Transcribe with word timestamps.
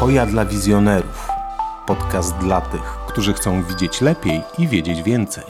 Koja 0.00 0.26
dla 0.26 0.44
wizjonerów. 0.44 1.28
Podcast 1.86 2.36
dla 2.36 2.60
tych, 2.60 2.82
którzy 3.08 3.32
chcą 3.32 3.62
widzieć 3.62 4.00
lepiej 4.00 4.40
i 4.58 4.68
wiedzieć 4.68 5.02
więcej. 5.02 5.44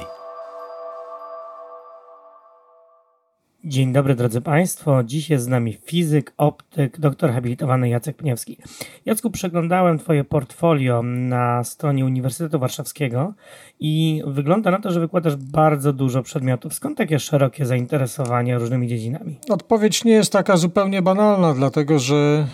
Dzień 3.65 3.93
dobry 3.93 4.15
drodzy 4.15 4.41
Państwo. 4.41 5.05
Dziś 5.05 5.31
jest 5.31 5.45
z 5.45 5.49
nami 5.49 5.73
fizyk, 5.73 6.33
optyk, 6.37 7.01
doktor 7.01 7.33
habilitowany 7.33 7.89
Jacek 7.89 8.17
Pniewski. 8.17 8.59
Jacku, 9.07 9.31
przeglądałem 9.31 9.99
Twoje 9.99 10.25
portfolio 10.25 11.03
na 11.03 11.65
stronie 11.65 12.05
Uniwersytetu 12.05 12.59
Warszawskiego 12.59 13.35
i 13.81 14.23
wygląda 14.27 14.71
na 14.71 14.81
to, 14.81 14.91
że 14.91 15.01
wykładasz 15.01 15.37
bardzo 15.37 15.93
dużo 15.93 16.23
przedmiotów. 16.23 16.75
Skąd 16.75 16.99
takie 16.99 17.19
szerokie 17.19 17.67
zainteresowanie 17.67 18.59
różnymi 18.59 18.89
dziedzinami? 18.89 19.39
Odpowiedź 19.51 20.05
nie 20.05 20.13
jest 20.13 20.33
taka 20.33 20.57
zupełnie 20.57 21.03
banalna, 21.03 21.55
dlatego 21.55 21.99
że 21.99 22.47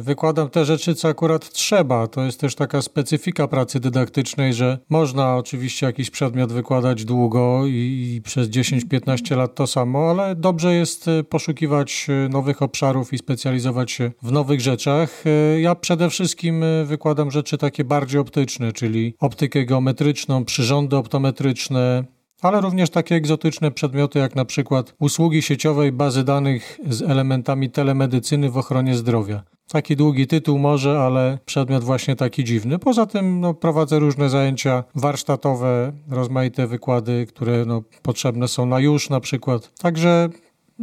wykładam 0.00 0.50
te 0.50 0.64
rzeczy, 0.64 0.94
co 0.94 1.08
akurat 1.08 1.50
trzeba. 1.50 2.06
To 2.06 2.24
jest 2.24 2.40
też 2.40 2.54
taka 2.54 2.82
specyfika 2.82 3.48
pracy 3.48 3.80
dydaktycznej, 3.80 4.54
że 4.54 4.78
można 4.88 5.36
oczywiście 5.36 5.86
jakiś 5.86 6.10
przedmiot 6.10 6.52
wykładać 6.52 7.04
długo 7.04 7.66
i, 7.66 8.14
i 8.16 8.22
przez 8.22 8.48
10-15 8.48 9.36
lat 9.36 9.54
to 9.54 9.66
samo, 9.66 10.10
ale 10.10 10.34
dobrze 10.34 10.74
jest 10.74 11.08
e, 11.08 11.24
poszukiwać 11.24 12.06
e, 12.08 12.28
nowych 12.28 12.62
obszarów 12.62 13.12
i 13.12 13.18
specjalizować 13.18 13.90
się 13.90 14.10
w 14.22 14.32
nowych 14.32 14.60
rzeczach. 14.60 15.24
Ja 15.58 15.74
przede 15.74 16.10
wszystkim 16.10 16.64
wykładam 16.84 17.30
rzeczy 17.30 17.58
takie 17.58 17.84
bardziej 17.84 18.20
optyczne, 18.20 18.72
czyli 18.72 19.14
optykę 19.20 19.64
geometryczną, 19.64 20.44
przyrządy 20.44 20.96
optometryczne, 20.96 22.04
ale 22.42 22.60
również 22.60 22.90
takie 22.90 23.14
egzotyczne 23.14 23.70
przedmioty 23.70 24.18
jak 24.18 24.34
na 24.36 24.44
przykład 24.44 24.94
usługi 24.98 25.42
sieciowej 25.42 25.92
bazy 25.92 26.24
danych 26.24 26.78
z 26.88 27.02
elementami 27.02 27.70
telemedycyny 27.70 28.50
w 28.50 28.56
ochronie 28.56 28.94
zdrowia. 28.94 29.42
Taki 29.68 29.96
długi 29.96 30.26
tytuł 30.26 30.58
może, 30.58 31.00
ale 31.00 31.38
przedmiot 31.44 31.84
właśnie 31.84 32.16
taki 32.16 32.44
dziwny. 32.44 32.78
Poza 32.78 33.06
tym 33.06 33.40
no, 33.40 33.54
prowadzę 33.54 33.98
różne 33.98 34.28
zajęcia 34.28 34.84
warsztatowe, 34.94 35.92
rozmaite 36.10 36.66
wykłady, 36.66 37.26
które 37.26 37.64
no, 37.64 37.82
potrzebne 38.02 38.48
są 38.48 38.66
na 38.66 38.80
już 38.80 39.10
na 39.10 39.20
przykład. 39.20 39.72
Także 39.78 40.28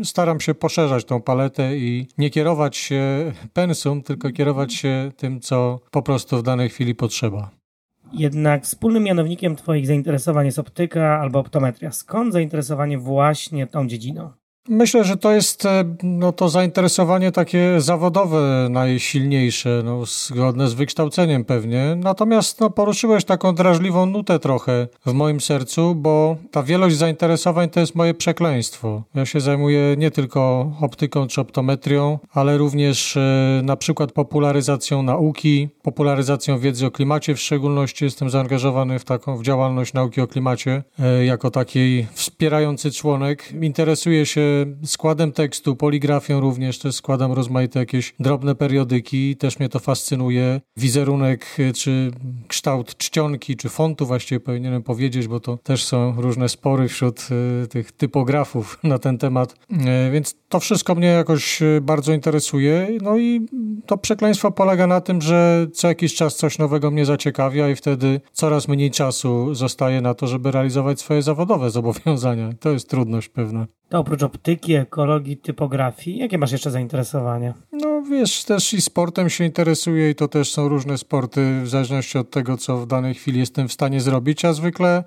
staram 0.04 0.40
się 0.40 0.54
poszerzać 0.56 1.06
tą 1.06 1.22
paletę 1.22 1.78
i 1.78 2.08
nie 2.18 2.30
kierować 2.30 2.78
się 2.78 3.02
pensum, 3.54 4.04
tylko 4.04 4.32
kierować 4.32 4.74
się 4.74 5.12
tym, 5.18 5.40
co 5.40 5.80
po 5.92 6.02
prostu 6.02 6.38
w 6.38 6.44
danej 6.44 6.70
chwili 6.70 6.96
potrzeba. 6.96 7.50
Jednak 8.14 8.64
wspólnym 8.64 9.04
mianownikiem 9.04 9.56
Twoich 9.56 9.88
zainteresowań 9.88 10.46
jest 10.46 10.60
optyka 10.60 11.20
albo 11.20 11.40
optometria. 11.40 11.92
Skąd 11.92 12.34
zainteresowanie 12.34 12.98
właśnie 12.98 13.68
tą 13.68 13.88
dziedziną? 13.88 14.32
Myślę, 14.70 15.04
że 15.04 15.18
to 15.18 15.32
jest 15.32 15.66
e, 15.66 15.84
no, 16.04 16.32
to 16.32 16.50
zainteresowanie 16.50 17.32
takie 17.32 17.82
zawodowe 17.82 18.68
najsilniejsze, 18.70 19.82
no, 19.86 20.06
zgodne 20.06 20.68
z 20.68 20.74
wykształceniem 20.74 21.46
pewnie. 21.46 21.96
Natomiast 21.98 22.60
no, 22.60 22.70
poruszyłeś 22.70 23.26
taką 23.26 23.56
drażliwą 23.56 24.06
nutę 24.06 24.40
trochę 24.40 24.88
w 25.06 25.14
moim 25.14 25.42
sercu, 25.42 25.96
bo 25.96 26.38
ta 26.52 26.64
wielość 26.64 26.96
zainteresowań 26.96 27.70
to 27.70 27.80
jest 27.80 27.96
moje 27.96 28.14
przekleństwo. 28.14 29.04
Ja 29.16 29.26
się 29.26 29.40
zajmuję 29.40 29.96
nie 29.98 30.12
tylko 30.12 30.72
optyką 30.82 31.28
czy 31.28 31.42
optometrią, 31.42 32.20
ale 32.34 32.58
również 32.58 33.18
e, 33.18 33.62
na 33.64 33.76
przykład 33.76 34.12
popularyzacją 34.12 35.04
nauki, 35.04 35.70
popularyzacją 35.82 36.60
wiedzy 36.60 36.86
o 36.86 36.92
klimacie 36.92 37.36
w 37.36 37.40
szczególności. 37.40 38.06
Jestem 38.06 38.30
zaangażowany 38.30 39.00
w 39.00 39.06
taką 39.06 39.38
w 39.38 39.44
działalność 39.44 39.94
nauki 39.94 40.22
o 40.22 40.28
klimacie 40.28 40.84
e, 41.00 41.26
jako 41.26 41.52
taki 41.52 42.06
wspierający 42.14 42.92
członek. 42.92 43.54
Interesuję 43.62 44.26
się 44.26 44.53
składem 44.84 45.32
tekstu, 45.32 45.76
poligrafią 45.76 46.40
również, 46.40 46.80
też 46.80 46.96
składam 46.96 47.32
rozmaite 47.32 47.80
jakieś 47.80 48.14
drobne 48.20 48.56
periodyki, 48.56 49.36
też 49.36 49.60
mnie 49.60 49.70
to 49.70 49.80
fascynuje. 49.80 50.62
Wizerunek 50.78 51.46
y, 51.60 51.74
czy 51.74 52.12
kształt 52.48 52.98
czcionki, 52.98 53.56
czy 53.56 53.70
fontu 53.70 54.06
właściwie 54.06 54.40
powinienem 54.40 54.84
powiedzieć, 54.84 55.28
bo 55.28 55.40
to 55.40 55.58
też 55.58 55.84
są 55.84 56.22
różne 56.22 56.50
spory 56.50 56.88
wśród 56.88 57.28
y, 57.64 57.68
tych 57.68 57.92
typografów 57.92 58.80
na 58.84 59.00
ten 59.00 59.18
temat. 59.18 59.56
Y, 59.72 60.12
więc 60.12 60.36
to 60.50 60.60
wszystko 60.60 60.96
mnie 60.96 61.08
jakoś 61.08 61.60
bardzo 61.82 62.14
interesuje. 62.14 62.88
No 63.02 63.18
i 63.18 63.48
to 63.86 63.98
przekleństwo 63.98 64.52
polega 64.52 64.88
na 64.88 65.02
tym, 65.02 65.22
że 65.22 65.68
co 65.74 65.88
jakiś 65.88 66.16
czas 66.16 66.36
coś 66.36 66.58
nowego 66.58 66.92
mnie 66.92 67.06
zaciekawia 67.06 67.70
i 67.70 67.76
wtedy 67.76 68.22
coraz 68.32 68.68
mniej 68.68 68.92
czasu 68.92 69.56
zostaje 69.56 70.02
na 70.02 70.14
to, 70.14 70.28
żeby 70.28 70.52
realizować 70.52 71.00
swoje 71.00 71.22
zawodowe 71.22 71.70
zobowiązania. 71.70 72.50
To 72.60 72.72
jest 72.72 72.90
trudność 72.90 73.30
pewna. 73.30 73.68
To 73.94 74.00
oprócz 74.00 74.24
optyki, 74.24 74.74
ekologii, 74.74 75.38
typografii, 75.38 76.18
jakie 76.18 76.38
masz 76.38 76.52
jeszcze 76.52 76.72
zainteresowania? 76.72 77.54
No 77.72 78.02
wiesz, 78.02 78.44
też 78.44 78.74
i 78.74 78.82
sportem 78.82 79.30
się 79.30 79.46
interesuję 79.46 80.10
i 80.10 80.16
to 80.16 80.28
też 80.28 80.52
są 80.52 80.68
różne 80.68 80.98
sporty 80.98 81.62
w 81.62 81.70
zależności 81.70 82.18
od 82.18 82.30
tego, 82.30 82.58
co 82.58 82.78
w 82.78 82.88
danej 82.88 83.14
chwili 83.14 83.40
jestem 83.40 83.68
w 83.68 83.74
stanie 83.74 84.02
zrobić, 84.02 84.46
a 84.46 84.54
zwykle 84.54 85.04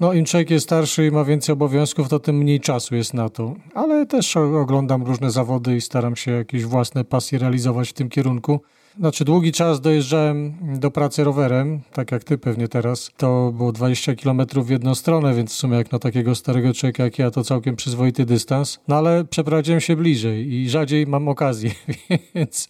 no 0.00 0.12
im 0.12 0.24
człowiek 0.24 0.50
jest 0.50 0.66
starszy 0.66 1.06
i 1.06 1.10
ma 1.10 1.24
więcej 1.24 1.52
obowiązków, 1.52 2.08
to 2.08 2.18
tym 2.18 2.36
mniej 2.36 2.60
czasu 2.60 2.96
jest 2.96 3.14
na 3.14 3.28
to. 3.28 3.54
Ale 3.74 4.06
też 4.06 4.36
oglądam 4.36 5.02
różne 5.02 5.30
zawody 5.30 5.76
i 5.76 5.80
staram 5.80 6.16
się 6.16 6.30
jakieś 6.30 6.64
własne 6.64 7.04
pasje 7.04 7.38
realizować 7.38 7.88
w 7.88 7.92
tym 7.92 8.08
kierunku. 8.08 8.60
Znaczy 8.98 9.24
długi 9.24 9.52
czas 9.52 9.80
dojeżdżałem 9.80 10.54
do 10.78 10.90
pracy 10.90 11.24
rowerem, 11.24 11.80
tak 11.92 12.12
jak 12.12 12.24
ty 12.24 12.38
pewnie 12.38 12.68
teraz. 12.68 13.10
To 13.16 13.52
było 13.56 13.72
20 13.72 14.14
km 14.14 14.42
w 14.56 14.70
jedną 14.70 14.94
stronę, 14.94 15.34
więc 15.34 15.52
w 15.52 15.56
sumie 15.56 15.76
jak 15.76 15.92
na 15.92 15.98
takiego 15.98 16.34
starego 16.34 16.74
człowieka 16.74 17.04
jak 17.04 17.18
ja 17.18 17.30
to 17.30 17.44
całkiem 17.44 17.76
przyzwoity 17.76 18.24
dystans. 18.24 18.78
No 18.88 18.96
ale 18.96 19.24
przeprowadziłem 19.24 19.80
się 19.80 19.96
bliżej 19.96 20.52
i 20.52 20.70
rzadziej 20.70 21.06
mam 21.06 21.28
okazję, 21.28 21.70
więc 22.34 22.68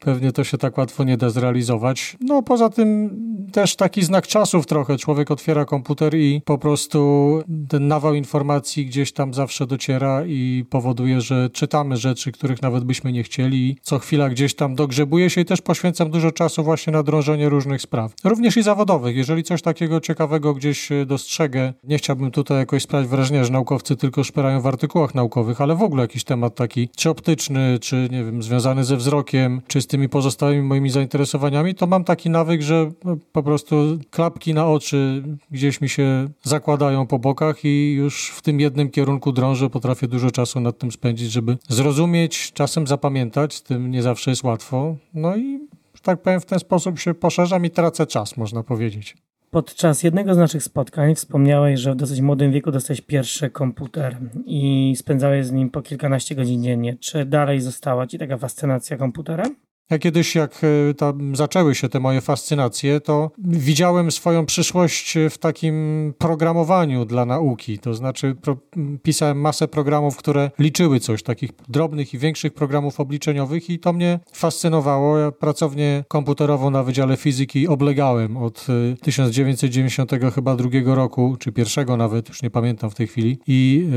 pewnie 0.00 0.32
to 0.32 0.44
się 0.44 0.58
tak 0.58 0.78
łatwo 0.78 1.04
nie 1.04 1.16
da 1.16 1.30
zrealizować. 1.30 2.16
No 2.20 2.42
poza 2.42 2.68
tym 2.68 3.10
też 3.52 3.76
taki 3.76 4.02
znak 4.02 4.26
czasów 4.26 4.66
trochę. 4.66 4.96
Człowiek 4.96 5.30
otwiera 5.30 5.64
komputer 5.64 6.14
i 6.14 6.42
po 6.44 6.58
prostu 6.58 7.40
ten 7.68 7.88
nawał 7.88 8.14
informacji 8.14 8.86
gdzieś 8.86 9.12
tam 9.12 9.34
zawsze 9.34 9.66
dociera 9.66 10.26
i 10.26 10.64
powoduje, 10.70 11.20
że 11.20 11.50
czytamy 11.50 11.96
rzeczy, 11.96 12.32
których 12.32 12.62
nawet 12.62 12.84
byśmy 12.84 13.12
nie 13.12 13.22
chcieli. 13.22 13.78
Co 13.82 13.98
chwila 13.98 14.28
gdzieś 14.28 14.54
tam 14.54 14.74
dogrzebuję 14.74 15.30
się 15.30 15.40
i 15.40 15.44
też 15.44 15.60
poświęcam 15.60 16.10
dużo 16.10 16.32
czasu 16.32 16.64
właśnie 16.64 16.92
na 16.92 17.02
drążenie 17.02 17.48
różnych 17.48 17.82
spraw. 17.82 18.12
Również 18.24 18.56
i 18.56 18.62
zawodowych. 18.62 19.16
Jeżeli 19.16 19.42
coś 19.42 19.62
takiego 19.62 20.00
ciekawego 20.00 20.54
gdzieś 20.54 20.88
dostrzegę, 21.06 21.72
nie 21.84 21.98
chciałbym 21.98 22.30
tutaj 22.30 22.58
jakoś 22.58 22.82
sprawić 22.82 23.08
wrażenia, 23.08 23.44
że 23.44 23.52
naukowcy 23.52 23.96
tylko 23.96 24.24
szperają 24.24 24.60
w 24.60 24.66
artykułach 24.66 25.14
naukowych, 25.14 25.60
ale 25.60 25.74
w 25.74 25.82
ogóle 25.82 26.02
jakiś 26.02 26.24
temat 26.24 26.54
taki, 26.54 26.88
czy 26.96 27.10
optyczny, 27.10 27.78
czy 27.78 28.08
nie 28.12 28.24
wiem, 28.24 28.42
związany 28.42 28.84
ze 28.84 28.96
wzrokiem, 28.96 29.60
czy 29.66 29.85
z 29.86 29.88
tymi 29.88 30.08
pozostałymi 30.08 30.62
moimi 30.62 30.90
zainteresowaniami, 30.90 31.74
to 31.74 31.86
mam 31.86 32.04
taki 32.04 32.30
nawyk, 32.30 32.62
że 32.62 32.90
po 33.32 33.42
prostu 33.42 33.98
klapki 34.10 34.54
na 34.54 34.66
oczy 34.66 35.22
gdzieś 35.50 35.80
mi 35.80 35.88
się 35.88 36.28
zakładają 36.42 37.06
po 37.06 37.18
bokach 37.18 37.64
i 37.64 37.92
już 37.92 38.30
w 38.30 38.42
tym 38.42 38.60
jednym 38.60 38.90
kierunku 38.90 39.32
drążę, 39.32 39.70
potrafię 39.70 40.08
dużo 40.08 40.30
czasu 40.30 40.60
nad 40.60 40.78
tym 40.78 40.92
spędzić, 40.92 41.32
żeby 41.32 41.58
zrozumieć, 41.68 42.52
czasem 42.52 42.86
zapamiętać, 42.86 43.54
z 43.54 43.62
tym 43.62 43.90
nie 43.90 44.02
zawsze 44.02 44.30
jest 44.30 44.44
łatwo. 44.44 44.96
No 45.14 45.36
i 45.36 45.58
tak 46.02 46.22
powiem, 46.22 46.40
w 46.40 46.46
ten 46.46 46.58
sposób 46.58 46.98
się 46.98 47.14
poszerzam 47.14 47.64
i 47.64 47.70
tracę 47.70 48.06
czas, 48.06 48.36
można 48.36 48.62
powiedzieć. 48.62 49.16
Podczas 49.50 50.02
jednego 50.02 50.34
z 50.34 50.38
naszych 50.38 50.62
spotkań 50.62 51.14
wspomniałeś, 51.14 51.80
że 51.80 51.92
w 51.92 51.96
dosyć 51.96 52.20
młodym 52.20 52.52
wieku 52.52 52.70
dostałeś 52.70 53.00
pierwszy 53.00 53.50
komputer 53.50 54.16
i 54.46 54.94
spędzałeś 54.96 55.46
z 55.46 55.52
nim 55.52 55.70
po 55.70 55.82
kilkanaście 55.82 56.34
godzin 56.34 56.62
dziennie. 56.62 56.96
Czy 57.00 57.24
dalej 57.24 57.60
została 57.60 58.06
ci 58.06 58.18
taka 58.18 58.38
fascynacja 58.38 58.96
komputerem? 58.96 59.65
Ja 59.90 59.98
kiedyś, 59.98 60.34
jak 60.34 60.60
e, 60.64 61.36
zaczęły 61.36 61.74
się 61.74 61.88
te 61.88 62.00
moje 62.00 62.20
fascynacje, 62.20 63.00
to 63.00 63.30
widziałem 63.38 64.10
swoją 64.10 64.46
przyszłość 64.46 65.14
w 65.30 65.38
takim 65.38 66.14
programowaniu 66.18 67.04
dla 67.04 67.24
nauki. 67.24 67.78
To 67.78 67.94
znaczy, 67.94 68.34
pro, 68.34 68.56
pisałem 69.02 69.40
masę 69.40 69.68
programów, 69.68 70.16
które 70.16 70.50
liczyły 70.58 71.00
coś, 71.00 71.22
takich 71.22 71.50
drobnych 71.68 72.14
i 72.14 72.18
większych 72.18 72.54
programów 72.54 73.00
obliczeniowych, 73.00 73.70
i 73.70 73.78
to 73.78 73.92
mnie 73.92 74.20
fascynowało. 74.32 75.18
Ja 75.18 75.32
pracownię 75.32 76.04
komputerową 76.08 76.70
na 76.70 76.82
Wydziale 76.82 77.16
Fizyki 77.16 77.68
oblegałem 77.68 78.36
od 78.36 78.66
1990 79.02 80.12
e, 80.12 80.30
chyba 80.30 80.56
drugiego 80.56 80.94
roku, 80.94 81.36
czy 81.38 81.52
pierwszego 81.52 81.96
nawet, 81.96 82.28
już 82.28 82.42
nie 82.42 82.50
pamiętam 82.50 82.90
w 82.90 82.94
tej 82.94 83.06
chwili. 83.06 83.38
I 83.46 83.88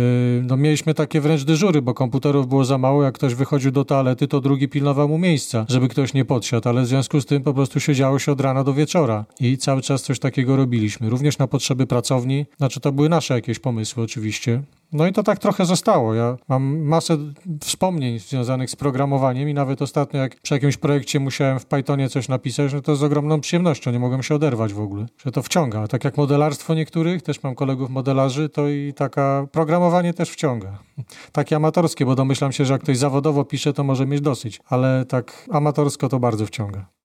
e, 0.41 0.43
no, 0.47 0.57
mieliśmy 0.57 0.93
takie 0.93 1.21
wręcz 1.21 1.43
dyżury, 1.43 1.81
bo 1.81 1.93
komputerów 1.93 2.47
było 2.47 2.65
za 2.65 2.77
mało. 2.77 3.03
Jak 3.03 3.15
ktoś 3.15 3.35
wychodził 3.35 3.71
do 3.71 3.85
toalety, 3.85 4.27
to 4.27 4.41
drugi 4.41 4.67
pilnował 4.67 5.09
mu 5.09 5.17
miejsca, 5.17 5.65
żeby 5.69 5.78
ktoś 5.87 6.13
nie 6.13 6.25
podsiadł, 6.25 6.69
ale 6.69 6.81
w 6.81 6.87
związku 6.87 7.21
z 7.21 7.25
tym 7.25 7.43
po 7.43 7.53
prostu 7.53 7.79
siedziało 7.79 8.19
się 8.19 8.31
od 8.31 8.41
rana 8.41 8.63
do 8.63 8.73
wieczora 8.73 9.25
i 9.39 9.57
cały 9.57 9.81
czas 9.81 10.03
coś 10.03 10.19
takiego 10.19 10.55
robiliśmy. 10.55 11.09
Również 11.09 11.37
na 11.37 11.47
potrzeby 11.47 11.87
pracowni, 11.87 12.45
znaczy 12.57 12.79
to 12.79 12.91
były 12.91 13.09
nasze 13.09 13.33
jakieś 13.33 13.59
pomysły 13.59 14.03
oczywiście, 14.03 14.61
no 14.91 15.07
i 15.07 15.13
to 15.13 15.23
tak 15.23 15.39
trochę 15.39 15.65
zostało. 15.65 16.13
Ja 16.13 16.37
mam 16.47 16.79
masę 16.79 17.17
wspomnień 17.61 18.19
związanych 18.19 18.69
z 18.69 18.75
programowaniem 18.75 19.49
i 19.49 19.53
nawet 19.53 19.81
ostatnio, 19.81 20.19
jak 20.19 20.41
przy 20.41 20.53
jakimś 20.53 20.77
projekcie 20.77 21.19
musiałem 21.19 21.59
w 21.59 21.65
Pythonie 21.65 22.09
coś 22.09 22.27
napisać, 22.27 22.73
no 22.73 22.81
to 22.81 22.95
z 22.95 23.03
ogromną 23.03 23.41
przyjemnością, 23.41 23.91
nie 23.91 23.99
mogłem 23.99 24.23
się 24.23 24.35
oderwać 24.35 24.73
w 24.73 24.81
ogóle, 24.81 25.05
że 25.25 25.31
to 25.31 25.41
wciąga. 25.41 25.87
Tak 25.87 26.03
jak 26.03 26.17
modelarstwo 26.17 26.73
niektórych, 26.73 27.21
też 27.21 27.43
mam 27.43 27.55
kolegów 27.55 27.89
modelarzy, 27.89 28.49
to 28.49 28.69
i 28.69 28.93
taka 28.95 29.47
programowanie 29.51 30.13
też 30.13 30.29
wciąga. 30.29 30.79
Takie 31.31 31.55
amatorskie, 31.55 32.05
bo 32.05 32.15
domyślam 32.15 32.51
się, 32.51 32.65
że 32.65 32.73
jak 32.73 32.81
ktoś 32.81 32.97
zawodowo 32.97 33.45
pisze, 33.45 33.73
to 33.73 33.83
może 33.83 34.05
mieć 34.05 34.21
dosyć, 34.21 34.59
ale 34.69 35.05
tak 35.05 35.47
amatorsko 35.51 36.09
to 36.09 36.19
bardzo 36.19 36.45
wciąga. 36.45 36.98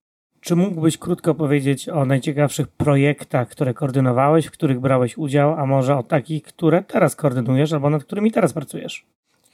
Czy 0.44 0.56
mógłbyś 0.56 0.98
krótko 0.98 1.34
powiedzieć 1.34 1.88
o 1.88 2.04
najciekawszych 2.04 2.68
projektach, 2.68 3.48
które 3.48 3.74
koordynowałeś, 3.74 4.46
w 4.46 4.50
których 4.50 4.80
brałeś 4.80 5.18
udział, 5.18 5.54
a 5.54 5.66
może 5.66 5.96
o 5.96 6.02
takich, 6.02 6.42
które 6.42 6.82
teraz 6.82 7.16
koordynujesz 7.16 7.72
albo 7.72 7.90
nad 7.90 8.04
którymi 8.04 8.32
teraz 8.32 8.52
pracujesz? 8.52 9.06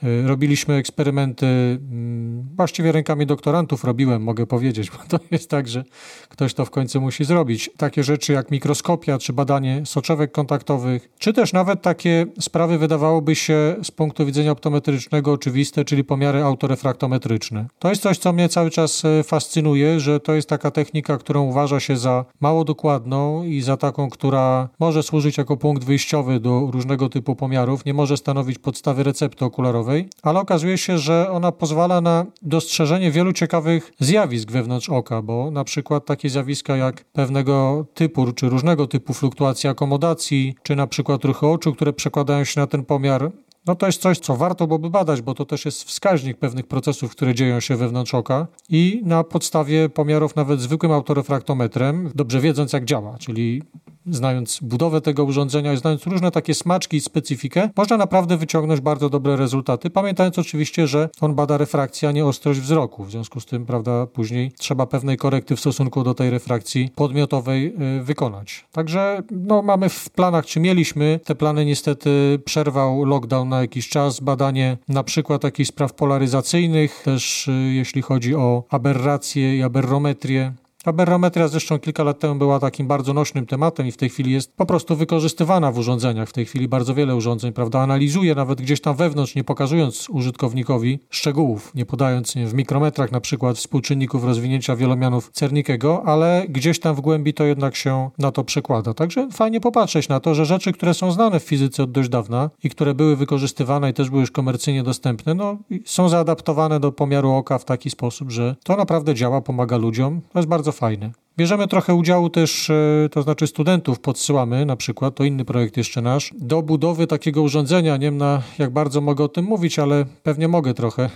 Y, 0.05 0.29
robiliśmy 0.29 0.75
eksperymenty, 0.75 1.47
mm, 1.47 2.49
właściwie 2.56 2.93
rękami 2.93 3.26
doktorantów 3.26 3.85
robiłem, 3.85 4.23
mogę 4.23 4.47
powiedzieć, 4.47 4.91
bo 4.91 4.97
to 5.08 5.25
jest 5.31 5.50
tak, 5.50 5.69
że 5.69 5.85
ktoś 6.29 6.55
to 6.55 6.64
w 6.64 6.70
końcu 6.70 7.00
musi 7.00 7.25
zrobić. 7.25 7.70
Takie 7.76 8.05
rzeczy 8.05 8.32
jak 8.32 8.50
mikroskopia, 8.50 9.19
czy 9.19 9.32
badanie 9.32 9.82
soczewek 9.87 10.32
kontaktowych, 10.32 11.08
czy 11.19 11.32
też 11.32 11.52
nawet 11.52 11.82
takie 11.82 12.26
sprawy 12.41 12.79
wydawałoby 12.79 13.35
się 13.35 13.76
z 13.82 13.91
punktu 13.91 14.26
widzenia 14.26 14.50
optometrycznego 14.50 15.32
oczywiste, 15.32 15.85
czyli 15.85 16.05
pomiary 16.05 16.43
autorefraktometryczne. 16.43 17.67
To 17.79 17.88
jest 17.88 18.03
coś, 18.03 18.19
co 18.19 18.32
mnie 18.32 18.49
cały 18.49 18.70
czas 18.70 19.05
e, 19.05 19.23
fascynuje, 19.23 20.00
że 20.00 20.20
to 20.20 20.35
jest 20.35 20.49
taka 20.49 20.70
technika, 20.70 21.19
którą 21.19 21.43
uważa 21.43 21.81
się 21.81 21.96
za 21.96 22.25
mało 22.41 22.64
dokładną 22.64 23.44
i 23.44 23.61
za 23.61 23.76
taką, 23.76 24.11
która 24.11 24.69
może 24.79 25.03
służyć 25.03 25.38
jako 25.38 25.56
punkt 25.56 25.85
wyjściowy 25.85 26.41
do 26.41 26.69
różnego 26.70 27.08
typu 27.08 27.37
pomiarów, 27.37 27.85
nie 27.85 27.94
może 27.94 28.17
stanowić 28.17 28.58
podstawy 28.58 29.03
recepty 29.03 29.44
okularowej 29.44 29.89
ale 30.22 30.40
okazuje 30.40 30.78
się, 30.78 30.98
że 30.98 31.31
ona 31.31 31.52
pozwala 31.52 32.00
na 32.00 32.26
dostrzeżenie 32.42 33.10
wielu 33.10 33.32
ciekawych 33.32 33.92
zjawisk 34.00 34.50
wewnątrz 34.50 34.88
oka, 34.88 35.22
bo 35.22 35.50
na 35.50 35.64
przykład 35.64 36.06
takie 36.06 36.31
zjawiska 36.31 36.76
jak 36.76 37.04
pewnego 37.04 37.87
typu 37.94 38.32
czy 38.32 38.48
różnego 38.48 38.87
typu 38.87 39.14
fluktuacji 39.14 39.70
akomodacji, 39.70 40.54
czy 40.62 40.76
na 40.76 40.87
przykład 40.87 41.25
ruchy 41.25 41.46
oczu, 41.46 41.75
które 41.75 41.92
przekładają 41.92 42.44
się 42.44 42.60
na 42.60 42.66
ten 42.66 42.84
pomiar, 42.84 43.32
no 43.66 43.75
to 43.75 43.87
jest 43.87 44.02
coś, 44.02 44.19
co 44.19 44.37
warto 44.37 44.66
byłoby 44.66 44.90
badać, 44.90 45.22
bo 45.22 45.34
to 45.34 45.44
też 45.44 45.64
jest 45.64 45.84
wskaźnik 45.84 46.38
pewnych 46.38 46.66
procesów, 46.66 47.10
które 47.10 47.34
dzieją 47.34 47.60
się 47.60 47.76
wewnątrz 47.76 48.14
oka 48.14 48.46
i 48.69 49.02
na 49.04 49.25
podstawie 49.25 49.88
pomiarów 49.88 50.36
nawet 50.36 50.60
zwykłym 50.60 50.93
autorefraktometrem, 50.93 52.10
dobrze 52.14 52.40
wiedząc 52.40 52.72
jak 52.72 52.84
działa, 52.84 53.19
czyli 53.19 53.62
znając 54.06 54.58
budowę 54.62 55.00
tego 55.00 55.25
urządzenia 55.25 55.76
znając 55.76 56.06
różne 56.06 56.31
takie 56.31 56.55
smaczki 56.55 56.97
i 56.97 57.00
specyfikę, 57.00 57.70
można 57.76 57.97
naprawdę 57.97 58.37
wyciągnąć 58.37 58.81
bardzo 58.81 59.11
dobre 59.11 59.37
rezultaty, 59.37 59.91
pamiętając 59.91 60.38
oczywiście, 60.38 60.87
że 60.87 61.08
on 61.20 61.35
bada 61.35 61.56
refrakcję, 61.56 62.08
a 62.08 62.12
nie 62.12 62.25
ostrość 62.25 62.61
wzroku. 62.61 63.05
W 63.05 63.11
związku 63.11 63.41
z 63.41 63.47
tym, 63.47 63.67
prawda, 63.67 64.06
później 64.06 64.52
trzeba 64.58 64.87
pewnej 64.87 65.17
korekty 65.17 65.56
w 65.56 65.61
stosunku 65.61 66.02
do 66.05 66.14
tej 66.14 66.31
refrakcji 66.31 66.91
podmiotowej 66.94 67.75
y, 67.99 68.02
wykonać. 68.02 68.67
Także 68.73 69.23
no, 69.31 69.62
mamy 69.62 69.88
w 69.88 70.11
planach, 70.11 70.46
czy 70.46 70.61
mieliśmy, 70.61 71.20
te 71.25 71.35
plany 71.35 71.64
niestety 71.64 72.38
przerwał 72.44 73.05
lockdown 73.05 73.49
na 73.49 73.61
jakiś 73.61 73.88
czas, 73.88 74.20
badanie 74.20 74.76
na 74.88 75.05
przykład 75.05 75.43
takich 75.43 75.67
spraw 75.67 75.93
polaryzacyjnych, 75.93 77.03
też 77.05 77.49
y, 77.49 77.53
jeśli 77.53 78.03
chodzi 78.03 78.35
o 78.35 78.64
aberracje 78.70 79.56
i 79.56 79.62
aberrometrię, 79.62 80.53
Aberrometria 80.85 81.49
zresztą 81.49 81.79
kilka 81.79 82.03
lat 82.05 82.19
temu 82.19 82.35
była 82.35 82.61
takim 82.61 82.87
bardzo 82.87 83.12
nośnym 83.12 83.47
tematem 83.47 83.87
i 83.87 83.93
w 83.93 83.97
tej 83.97 84.09
chwili 84.09 84.32
jest 84.32 84.56
po 84.56 84.67
prostu 84.67 84.97
wykorzystywana 84.97 85.73
w 85.73 85.79
urządzeniach. 85.79 86.29
W 86.29 86.32
tej 86.32 86.47
chwili 86.47 86.69
bardzo 86.69 86.94
wiele 86.94 87.17
urządzeń, 87.17 87.53
prawda, 87.53 87.81
analizuje 87.81 88.35
nawet 88.35 88.61
gdzieś 88.61 88.81
tam 88.81 88.97
wewnątrz, 88.97 89.35
nie 89.35 89.44
pokazując 89.44 90.09
użytkownikowi 90.11 90.99
szczegółów, 91.11 91.75
nie 91.75 91.87
podając 91.87 92.37
nie, 92.37 92.47
w 92.47 92.55
mikrometrach 92.55 93.12
na 93.12 93.21
przykład 93.21 93.56
współczynników 93.56 94.25
rozwinięcia 94.25 94.77
wielomianów 94.77 95.31
Cernikiego, 95.32 96.03
ale 96.06 96.47
gdzieś 96.49 96.81
tam 96.81 96.94
w 96.94 97.00
głębi 97.00 97.35
to 97.35 97.44
jednak 97.44 97.77
się 97.77 98.11
na 98.19 98.32
to 98.32 98.44
przekłada. 98.44 98.94
Także 98.94 99.29
fajnie 99.32 99.61
popatrzeć 99.61 100.09
na 100.09 100.21
to, 100.21 100.35
że 100.35 100.47
rzeczy, 100.47 100.73
które 100.73 100.94
są 100.94 101.12
znane 101.12 101.41
w 101.41 101.43
fizyce 101.43 101.82
od 101.82 101.93
dość 101.93 102.09
dawna 102.09 102.50
i 102.65 102.71
które 102.71 102.94
były 102.94 103.17
wykorzystywane 103.17 103.91
i 103.91 103.94
też 103.94 104.11
były 104.11 104.21
już 104.21 104.31
komercyjnie 104.31 104.82
dostępne, 104.82 105.35
no 105.35 105.56
są 105.85 106.09
zaadaptowane 106.09 106.81
do 106.81 106.93
pomiaru 106.93 107.31
oka 107.31 107.59
w 107.59 107.65
taki 107.65 107.91
sposób, 107.91 108.31
że 108.31 108.56
to 108.65 108.77
naprawdę 108.77 109.15
działa, 109.15 109.41
pomaga 109.41 109.77
ludziom. 109.77 110.21
To 110.32 110.38
jest 110.38 110.49
bardzo 110.49 110.69
bardzo 110.70 110.81
fajne. 110.81 111.11
Bierzemy 111.37 111.69
trochę 111.69 111.94
udziału 111.94 112.31
też, 112.31 112.70
e, 112.70 113.08
to 113.11 113.22
znaczy 113.22 113.46
studentów 113.46 114.00
podsyłamy 114.00 114.67
na 114.67 114.76
przykład, 114.76 115.14
to 115.14 115.25
inny 115.25 115.44
projekt 115.44 115.76
jeszcze 115.76 116.02
nasz, 116.02 116.34
do 116.38 116.62
budowy 116.62 117.06
takiego 117.06 117.43
urządzenia. 117.43 117.96
Nie 117.96 118.06
wiem 118.06 118.17
na 118.17 118.43
jak 118.58 118.70
bardzo 118.70 119.00
mogę 119.00 119.25
o 119.25 119.28
tym 119.28 119.44
mówić, 119.44 119.78
ale 119.78 120.05
pewnie 120.22 120.49
mogę 120.49 120.75
trochę, 120.75 121.11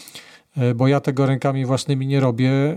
e, 0.56 0.74
bo 0.74 0.88
ja 0.88 1.00
tego 1.00 1.26
rękami 1.26 1.64
własnymi 1.64 2.06
nie 2.06 2.20
robię, 2.20 2.50
e, 2.50 2.76